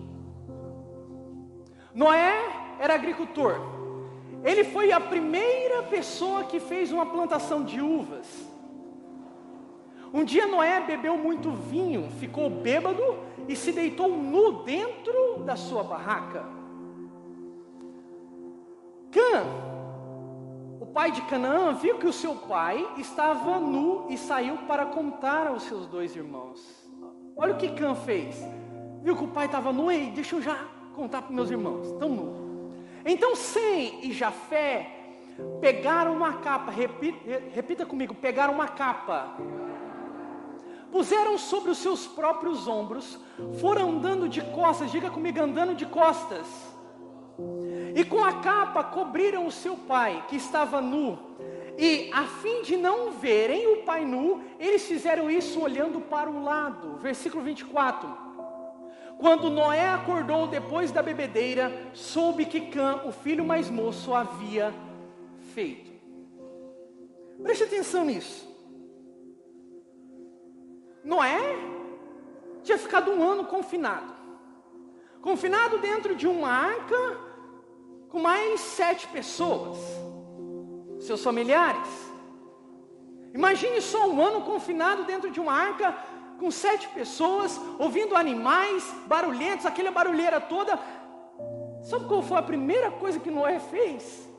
[1.94, 3.60] Noé era agricultor,
[4.44, 8.28] ele foi a primeira pessoa que fez uma plantação de uvas.
[10.14, 13.02] Um dia Noé bebeu muito vinho, ficou bêbado
[13.48, 16.61] e se deitou nu dentro da sua barraca.
[19.12, 19.44] Cã,
[20.80, 25.48] o pai de Canaã, viu que o seu pai estava nu e saiu para contar
[25.48, 26.60] aos seus dois irmãos.
[27.36, 28.36] Olha o que Cã fez.
[29.02, 30.58] Viu que o pai estava nu, e deixa eu já
[30.96, 31.88] contar para meus irmãos.
[31.88, 32.74] Estão nu.
[33.06, 34.90] Então Sem e Jafé
[35.60, 37.18] pegaram uma capa, repita,
[37.54, 39.36] repita comigo, pegaram uma capa
[40.92, 43.18] puseram sobre os seus próprios ombros,
[43.60, 46.46] foram andando de costas, diga comigo, andando de costas,
[47.96, 51.20] E com a capa cobriram o seu pai, que estava nu.
[51.78, 56.44] E a fim de não verem o pai nu, eles fizeram isso olhando para o
[56.44, 56.98] lado.
[56.98, 58.08] Versículo 24.
[59.18, 64.74] Quando Noé acordou depois da bebedeira, soube que Cã, o filho mais moço, havia
[65.54, 65.92] feito.
[67.42, 68.50] Preste atenção nisso.
[71.04, 71.40] Noé
[72.64, 74.14] tinha ficado um ano confinado.
[75.22, 77.31] Confinado dentro de uma arca
[78.12, 79.78] com mais sete pessoas,
[81.00, 81.88] seus familiares.
[83.34, 85.96] Imagine só um ano confinado dentro de uma arca
[86.38, 90.78] com sete pessoas, ouvindo animais barulhentos, aquela barulheira toda.
[91.84, 94.30] Sabe qual foi a primeira coisa que Noé fez?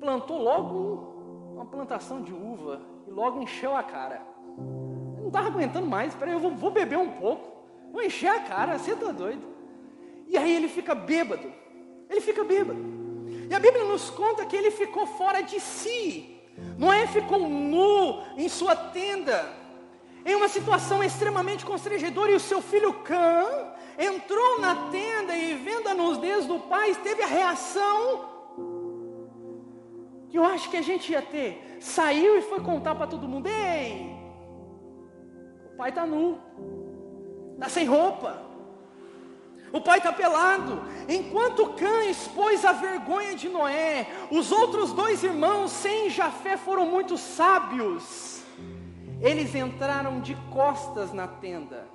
[0.00, 4.26] Plantou logo uma plantação de uva e logo encheu a cara.
[5.20, 7.62] Não estava aguentando mais, peraí, eu vou, vou beber um pouco,
[7.92, 9.46] vou encher a cara, você está doido.
[10.26, 11.52] E aí ele fica bêbado,
[12.08, 12.99] ele fica bêbado.
[13.50, 16.40] E a Bíblia nos conta que ele ficou fora de si.
[16.78, 19.52] Noé ficou nu em sua tenda,
[20.24, 23.44] em uma situação extremamente constrangedora, e o seu filho Cã
[23.98, 28.30] entrou na tenda e, vendo a nudez do pai, teve a reação
[30.28, 31.78] que eu acho que a gente ia ter.
[31.80, 34.14] Saiu e foi contar para todo mundo: Ei,
[35.72, 36.38] o pai está nu,
[37.54, 38.49] está sem roupa.
[39.72, 40.82] O pai está pelado.
[41.08, 47.16] Enquanto Cã expôs a vergonha de Noé, os outros dois irmãos, sem Jafé, foram muito
[47.16, 48.42] sábios.
[49.20, 51.86] Eles entraram de costas na tenda.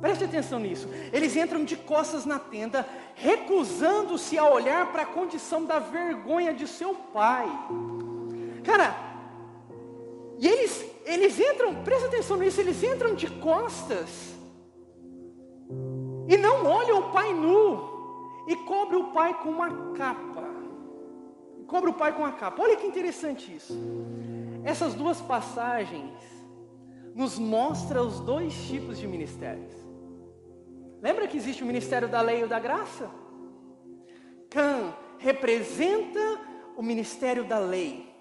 [0.00, 0.88] Preste atenção nisso.
[1.12, 6.66] Eles entram de costas na tenda, recusando-se a olhar para a condição da vergonha de
[6.66, 7.46] seu pai.
[8.64, 8.94] Cara,
[10.38, 14.31] e eles, eles entram, presta atenção nisso, eles entram de costas
[16.28, 20.42] e não olha o pai nu e cobre o pai com uma capa.
[21.66, 22.62] Cobre o pai com uma capa.
[22.62, 23.74] Olha que interessante isso.
[24.64, 26.12] Essas duas passagens
[27.14, 29.74] nos mostram os dois tipos de ministérios.
[31.00, 33.10] Lembra que existe o ministério da lei e o da graça?
[34.50, 36.40] Cã representa
[36.76, 38.11] o ministério da lei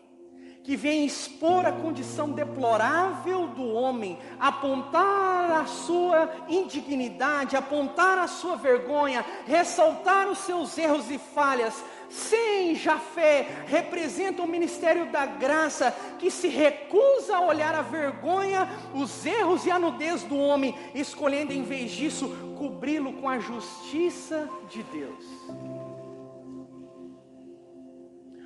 [0.63, 8.55] que vem expor a condição deplorável do homem, apontar a sua indignidade, apontar a sua
[8.55, 11.83] vergonha, ressaltar os seus erros e falhas.
[12.09, 19.25] Sem Jafé representa o ministério da graça que se recusa a olhar a vergonha, os
[19.25, 24.83] erros e a nudez do homem, escolhendo em vez disso cobri-lo com a justiça de
[24.83, 25.25] Deus.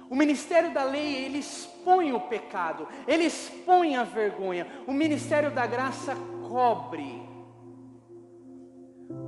[0.07, 1.74] O ministério da lei, ele expõe
[2.13, 4.67] o pecado, ele expõe a vergonha.
[4.87, 6.15] O ministério da graça
[6.47, 7.21] cobre.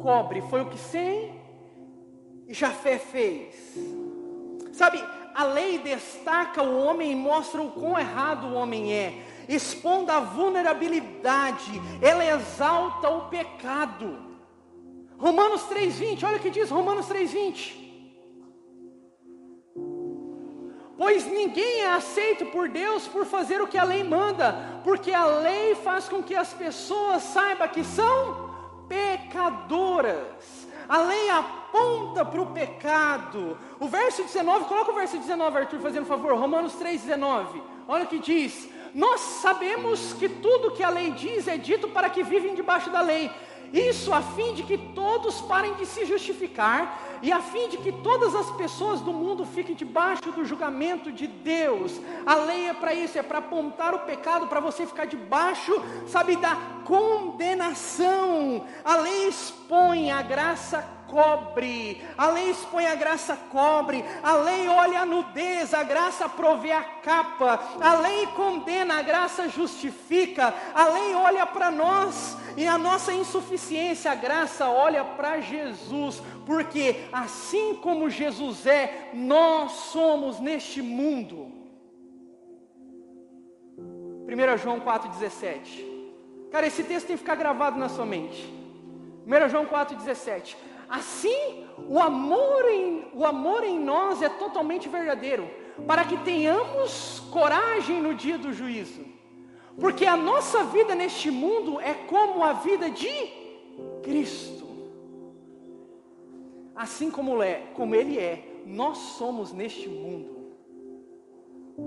[0.01, 1.39] Cobre, foi o que Sem
[2.47, 3.78] e Jafé fez.
[4.74, 5.03] Sabe,
[5.36, 9.14] a lei destaca o homem e mostra o quão errado o homem é.
[9.47, 14.18] Expondo a vulnerabilidade, ela exalta o pecado.
[15.18, 17.87] Romanos 3,20, olha o que diz Romanos 3,20.
[20.98, 25.26] Pois ninguém é aceito por Deus por fazer o que a lei manda, porque a
[25.26, 28.50] lei faz com que as pessoas saibam que são
[28.89, 30.68] pecadoras.
[30.89, 33.58] A lei aponta para o pecado.
[33.80, 37.62] O verso 19, coloca o verso 19, Arthur, fazendo favor, Romanos 3,19.
[37.88, 42.10] Olha o que diz: Nós sabemos que tudo que a lei diz é dito para
[42.10, 43.30] que vivem debaixo da lei
[43.74, 47.91] isso a fim de que todos parem de se justificar e a fim de que
[47.91, 51.99] todas as pessoas do mundo fiquem debaixo do julgamento de Deus.
[52.26, 55.74] A lei é para isso, é para apontar o pecado, para você ficar debaixo,
[56.07, 56.55] sabe, da
[56.86, 58.65] condenação.
[58.84, 65.01] A lei expõe a graça cobre, a lei expõe a graça cobre, a lei olha
[65.01, 71.16] a nudez, a graça provê a capa, a lei condena, a graça justifica, a lei
[71.16, 78.10] olha para nós e a nossa insuficiência, a graça olha para Jesus, porque assim como
[78.10, 81.51] Jesus é, nós somos neste mundo.
[84.28, 85.86] 1 João 4,17.
[86.51, 88.53] Cara, esse texto tem que ficar gravado na sua mente.
[89.26, 90.55] 1 João 4,17.
[90.90, 95.50] Assim, o amor, em, o amor em nós é totalmente verdadeiro,
[95.86, 99.06] para que tenhamos coragem no dia do juízo.
[99.80, 103.10] Porque a nossa vida neste mundo é como a vida de
[104.02, 104.66] Cristo.
[106.76, 110.38] Assim como, é, como Ele é, nós somos neste mundo.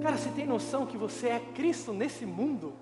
[0.03, 2.74] Cara, você tem noção que você é Cristo nesse mundo?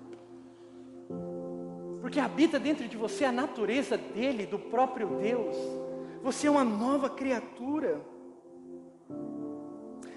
[2.01, 5.55] Porque habita dentro de você a natureza dele, do próprio Deus.
[6.21, 8.01] Você é uma nova criatura.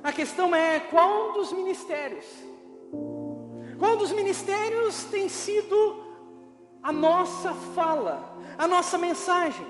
[0.02, 2.26] A questão é qual dos ministérios?
[3.78, 6.04] Qual dos ministérios tem sido
[6.82, 9.66] a nossa fala, a nossa mensagem?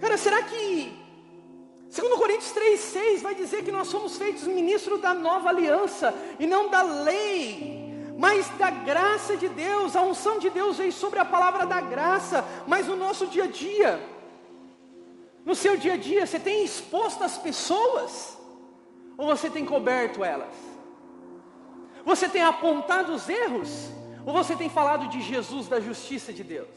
[0.00, 1.00] Cara, será que
[1.90, 6.68] Segundo Coríntios 3,6 vai dizer que nós somos feitos ministros da nova aliança e não
[6.70, 9.96] da lei, mas da graça de Deus.
[9.96, 13.46] A unção de Deus veio sobre a palavra da graça, mas no nosso dia a
[13.48, 14.00] dia,
[15.44, 18.38] no seu dia a dia, você tem exposto as pessoas
[19.16, 20.54] ou você tem coberto elas?
[22.04, 23.90] Você tem apontado os erros
[24.24, 26.68] ou você tem falado de Jesus, da justiça de Deus?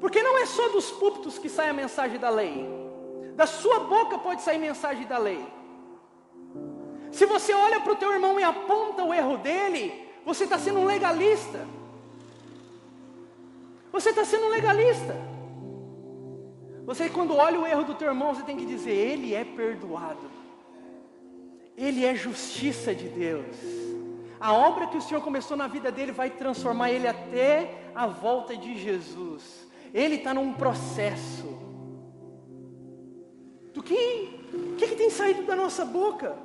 [0.00, 2.68] Porque não é só dos púlpitos que sai a mensagem da lei.
[3.34, 5.44] Da sua boca pode sair mensagem da lei.
[7.10, 10.80] Se você olha para o teu irmão e aponta o erro dele, você está sendo
[10.80, 11.66] um legalista.
[13.92, 15.33] Você está sendo um legalista.
[16.84, 20.30] Você quando olha o erro do teu irmão, você tem que dizer, ele é perdoado.
[21.76, 23.56] Ele é justiça de Deus.
[24.38, 28.54] A obra que o Senhor começou na vida dele vai transformar ele até a volta
[28.56, 29.66] de Jesus.
[29.92, 31.46] Ele está num processo.
[33.72, 33.96] Do que,
[34.76, 36.36] que, que tem saído da nossa boca?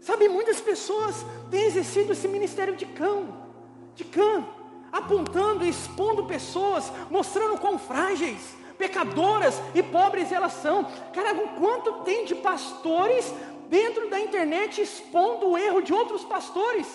[0.00, 3.46] Sabe, muitas pessoas têm exercido esse ministério de cão,
[3.94, 4.44] de cã,
[4.92, 10.84] apontando, expondo pessoas, mostrando quão frágeis, pecadoras e pobres elas são.
[11.12, 13.32] Cara, quanto tem de pastores
[13.68, 16.88] dentro da internet expondo o erro de outros pastores?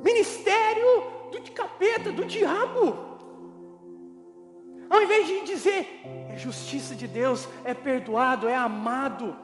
[0.00, 0.90] Ministério
[1.30, 3.06] do capeta, do diabo.
[4.90, 5.80] Ao invés de dizer,
[6.32, 9.36] é justiça de Deus, é perdoado, é amado.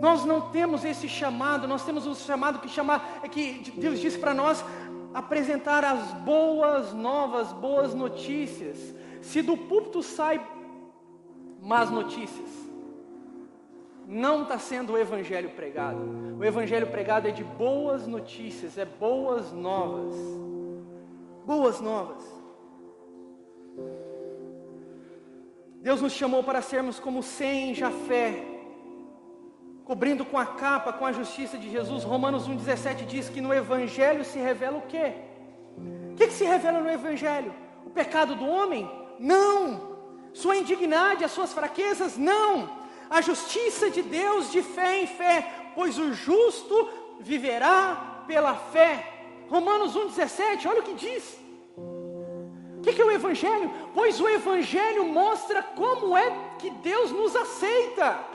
[0.00, 4.18] Nós não temos esse chamado, nós temos um chamado que chama, é que Deus disse
[4.18, 4.62] para nós
[5.18, 8.94] apresentar as boas novas, boas notícias.
[9.22, 10.40] Se do púlpito sai
[11.60, 12.50] más notícias,
[14.06, 15.98] não está sendo o evangelho pregado.
[16.38, 20.14] O evangelho pregado é de boas notícias, é boas novas
[21.46, 22.22] boas novas.
[25.80, 28.55] Deus nos chamou para sermos como sem Jafé,
[29.86, 32.02] cobrindo com a capa, com a justiça de Jesus.
[32.02, 35.12] Romanos 1,17 diz que no Evangelho se revela o quê?
[36.12, 37.54] O que, que se revela no Evangelho?
[37.86, 38.90] O pecado do homem?
[39.20, 39.96] Não.
[40.34, 42.18] Sua indignidade, as suas fraquezas?
[42.18, 42.68] Não.
[43.08, 46.88] A justiça de Deus de fé em fé, pois o justo
[47.20, 49.12] viverá pela fé.
[49.48, 51.38] Romanos 1,17, olha o que diz.
[51.76, 53.70] O que, que é o Evangelho?
[53.94, 56.28] Pois o Evangelho mostra como é
[56.58, 58.34] que Deus nos aceita.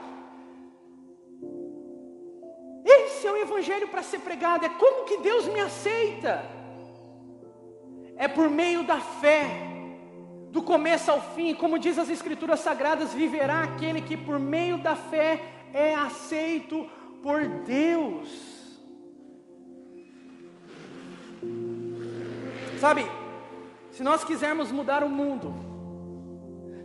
[2.83, 6.43] Esse é o Evangelho para ser pregado, é como que Deus me aceita.
[8.15, 9.45] É por meio da fé,
[10.51, 14.95] do começo ao fim, como diz as Escrituras Sagradas, viverá aquele que por meio da
[14.95, 15.41] fé
[15.73, 16.89] é aceito
[17.23, 18.29] por Deus.
[22.79, 23.05] Sabe,
[23.91, 25.70] se nós quisermos mudar o mundo,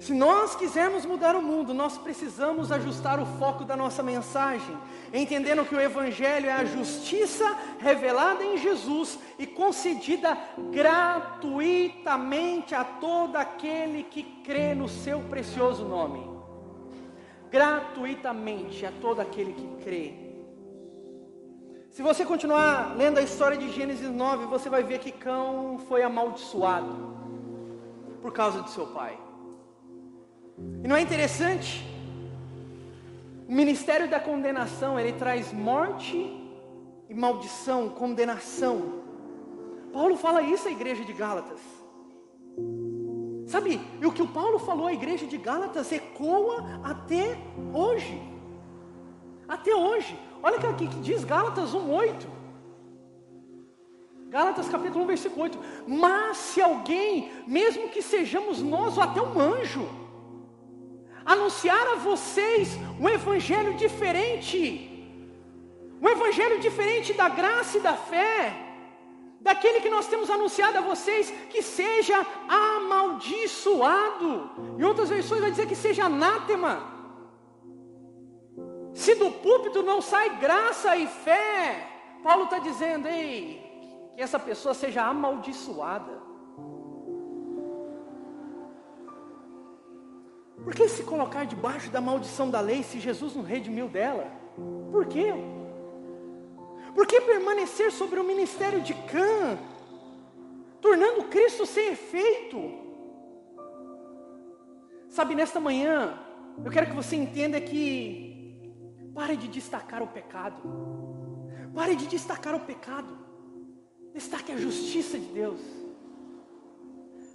[0.06, 4.78] se nós quisermos mudar o mundo, nós precisamos ajustar o foco da nossa mensagem,
[5.12, 7.44] entendendo que o Evangelho é a justiça
[7.80, 10.38] revelada em Jesus e concedida
[10.70, 16.24] gratuitamente a todo aquele que crê no seu precioso nome.
[17.50, 20.14] Gratuitamente a todo aquele que crê.
[21.90, 26.04] Se você continuar lendo a história de Gênesis 9, você vai ver que Cão foi
[26.04, 27.16] amaldiçoado
[28.22, 29.25] por causa de seu pai.
[30.58, 31.86] E não é interessante?
[33.48, 36.16] O ministério da condenação, ele traz morte
[37.08, 39.04] e maldição, condenação.
[39.92, 41.60] Paulo fala isso à igreja de Gálatas.
[43.46, 47.38] Sabe, e o que o Paulo falou à igreja de Gálatas ecoa até
[47.72, 48.20] hoje.
[49.46, 50.18] Até hoje.
[50.42, 52.26] Olha aqui que diz Gálatas 1:8.
[54.28, 55.58] Gálatas capítulo 1, versículo 8.
[55.86, 59.88] Mas se alguém, mesmo que sejamos nós ou até um anjo,
[61.26, 64.58] anunciar a vocês um evangelho diferente,
[66.00, 68.54] um evangelho diferente da graça e da fé,
[69.40, 74.28] daquele que nós temos anunciado a vocês, que seja amaldiçoado.
[74.78, 76.94] Em outras versões vai dizer que seja anátema.
[78.94, 81.86] Se do púlpito não sai graça e fé,
[82.22, 83.62] Paulo está dizendo, ei,
[84.14, 86.24] que essa pessoa seja amaldiçoada.
[90.66, 94.28] Por que se colocar debaixo da maldição da lei se Jesus não redimiu dela?
[94.90, 95.32] Por quê?
[96.92, 99.56] Por que permanecer sobre o ministério de Cã,
[100.80, 102.60] tornando Cristo sem efeito?
[105.08, 106.18] Sabe, nesta manhã,
[106.64, 108.74] eu quero que você entenda que
[109.14, 110.60] pare de destacar o pecado.
[111.76, 113.16] Pare de destacar o pecado.
[114.12, 115.60] Destaque a justiça de Deus.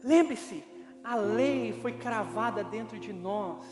[0.03, 0.65] Lembre-se,
[1.03, 3.65] a lei foi cravada dentro de nós.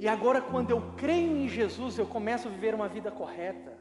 [0.00, 3.76] E agora, quando eu creio em Jesus, eu começo a viver uma vida correta.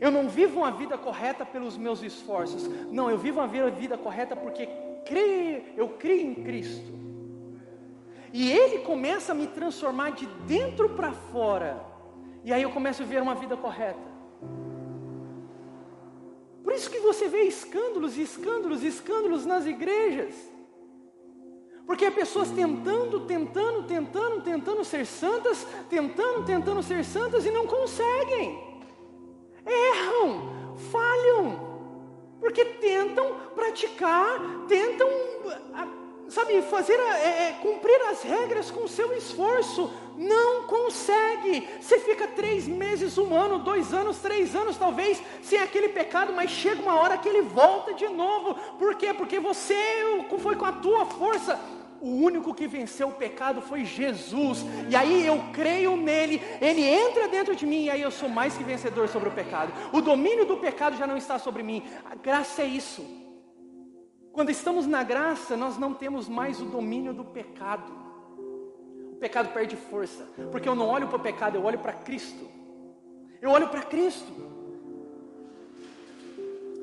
[0.00, 2.66] Eu não vivo uma vida correta pelos meus esforços.
[2.90, 4.68] Não, eu vivo uma vida correta porque
[5.04, 6.92] creio, eu creio em Cristo.
[8.32, 11.82] E Ele começa a me transformar de dentro para fora.
[12.44, 14.15] E aí eu começo a viver uma vida correta.
[16.66, 20.34] Por isso que você vê escândalos, escândalos, escândalos nas igrejas.
[21.86, 28.58] Porque pessoas tentando, tentando, tentando, tentando ser santas, tentando, tentando ser santas e não conseguem.
[29.64, 32.36] Erram, falham.
[32.40, 35.08] Porque tentam praticar, tentam
[36.28, 41.68] sabe, fazer, é, é, cumprir as regras com seu esforço, não consegue.
[41.80, 46.50] Você fica três meses, um ano, dois anos, três anos, talvez, sem aquele pecado, mas
[46.50, 48.54] chega uma hora que ele volta de novo.
[48.78, 49.12] Por quê?
[49.12, 49.76] Porque você
[50.38, 51.58] foi com a tua força.
[52.00, 57.26] O único que venceu o pecado foi Jesus, e aí eu creio nele, ele entra
[57.26, 59.72] dentro de mim, e aí eu sou mais que vencedor sobre o pecado.
[59.92, 63.25] O domínio do pecado já não está sobre mim, a graça é isso.
[64.36, 67.90] Quando estamos na graça, nós não temos mais o domínio do pecado.
[69.12, 72.46] O pecado perde força, porque eu não olho para o pecado, eu olho para Cristo.
[73.40, 74.30] Eu olho para Cristo.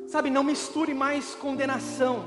[0.07, 2.25] Sabe, não misture mais condenação.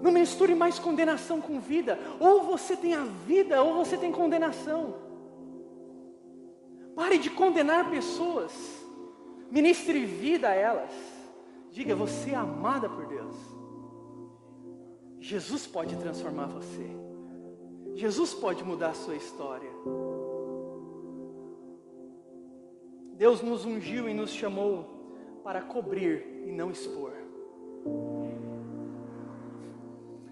[0.00, 1.98] Não misture mais condenação com vida.
[2.18, 4.94] Ou você tem a vida, ou você tem condenação.
[6.96, 8.52] Pare de condenar pessoas.
[9.50, 11.13] Ministre vida a elas.
[11.74, 13.34] Diga, você é amada por Deus.
[15.18, 16.86] Jesus pode transformar você.
[17.96, 19.70] Jesus pode mudar a sua história.
[23.14, 27.12] Deus nos ungiu e nos chamou para cobrir e não expor.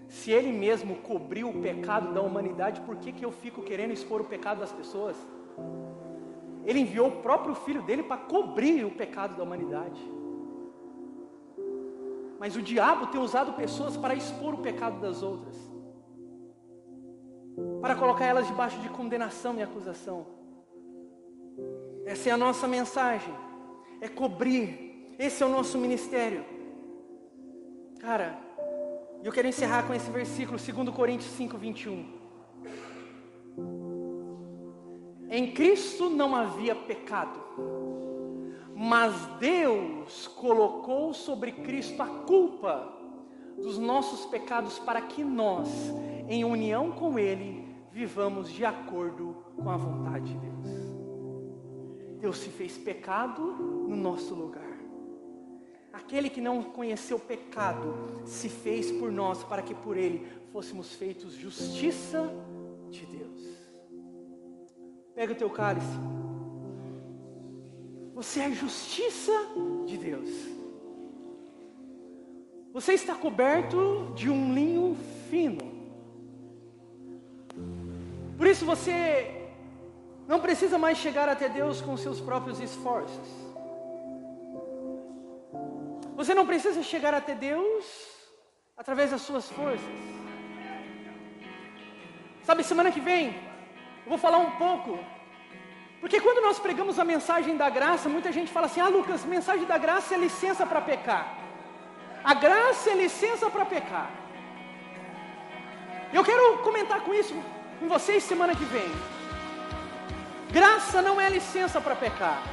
[0.07, 4.21] Se Ele mesmo cobriu o pecado da humanidade, por que, que eu fico querendo expor
[4.21, 5.17] o pecado das pessoas?
[6.65, 10.22] Ele enviou o próprio Filho dele para cobrir o pecado da humanidade.
[12.43, 15.55] Mas o diabo tem usado pessoas para expor o pecado das outras,
[17.79, 20.25] para colocar elas debaixo de condenação e acusação.
[22.05, 23.33] Essa é a nossa mensagem,
[24.01, 26.43] é cobrir, esse é o nosso ministério.
[28.01, 28.37] Cara,
[29.23, 32.05] eu quero encerrar com esse versículo, 2 Coríntios 5, 21.
[35.29, 37.39] Em Cristo não havia pecado
[38.83, 42.93] mas Deus colocou sobre Cristo a culpa
[43.55, 45.69] dos nossos pecados para que nós,
[46.27, 50.67] em união com Ele, vivamos de acordo com a vontade de Deus.
[52.19, 53.41] Deus se fez pecado
[53.87, 54.77] no nosso lugar.
[55.93, 61.33] Aquele que não conheceu pecado se fez por nós para que por ele fôssemos feitos
[61.35, 62.29] justiça
[62.89, 63.41] de Deus.
[65.15, 66.12] Pega o teu cálice.
[68.13, 69.31] Você é a justiça
[69.85, 70.29] de Deus.
[72.71, 74.97] Você está coberto de um linho
[75.29, 75.73] fino.
[78.37, 79.49] Por isso você
[80.27, 83.27] não precisa mais chegar até Deus com seus próprios esforços.
[86.15, 87.85] Você não precisa chegar até Deus
[88.77, 89.81] através das suas forças.
[92.43, 93.27] Sabe, semana que vem
[94.05, 94.99] eu vou falar um pouco
[96.03, 99.65] porque quando nós pregamos a mensagem da graça, muita gente fala assim: ah, Lucas, mensagem
[99.65, 101.33] da graça é licença para pecar.
[102.21, 104.09] A graça é licença para pecar.
[106.11, 107.33] Eu quero comentar com isso
[107.79, 108.91] com vocês semana que vem.
[110.51, 112.43] Graça não é licença para pecar.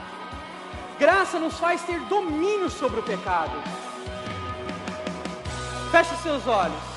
[0.97, 3.61] Graça nos faz ter domínio sobre o pecado.
[5.91, 6.90] Feche seus olhos.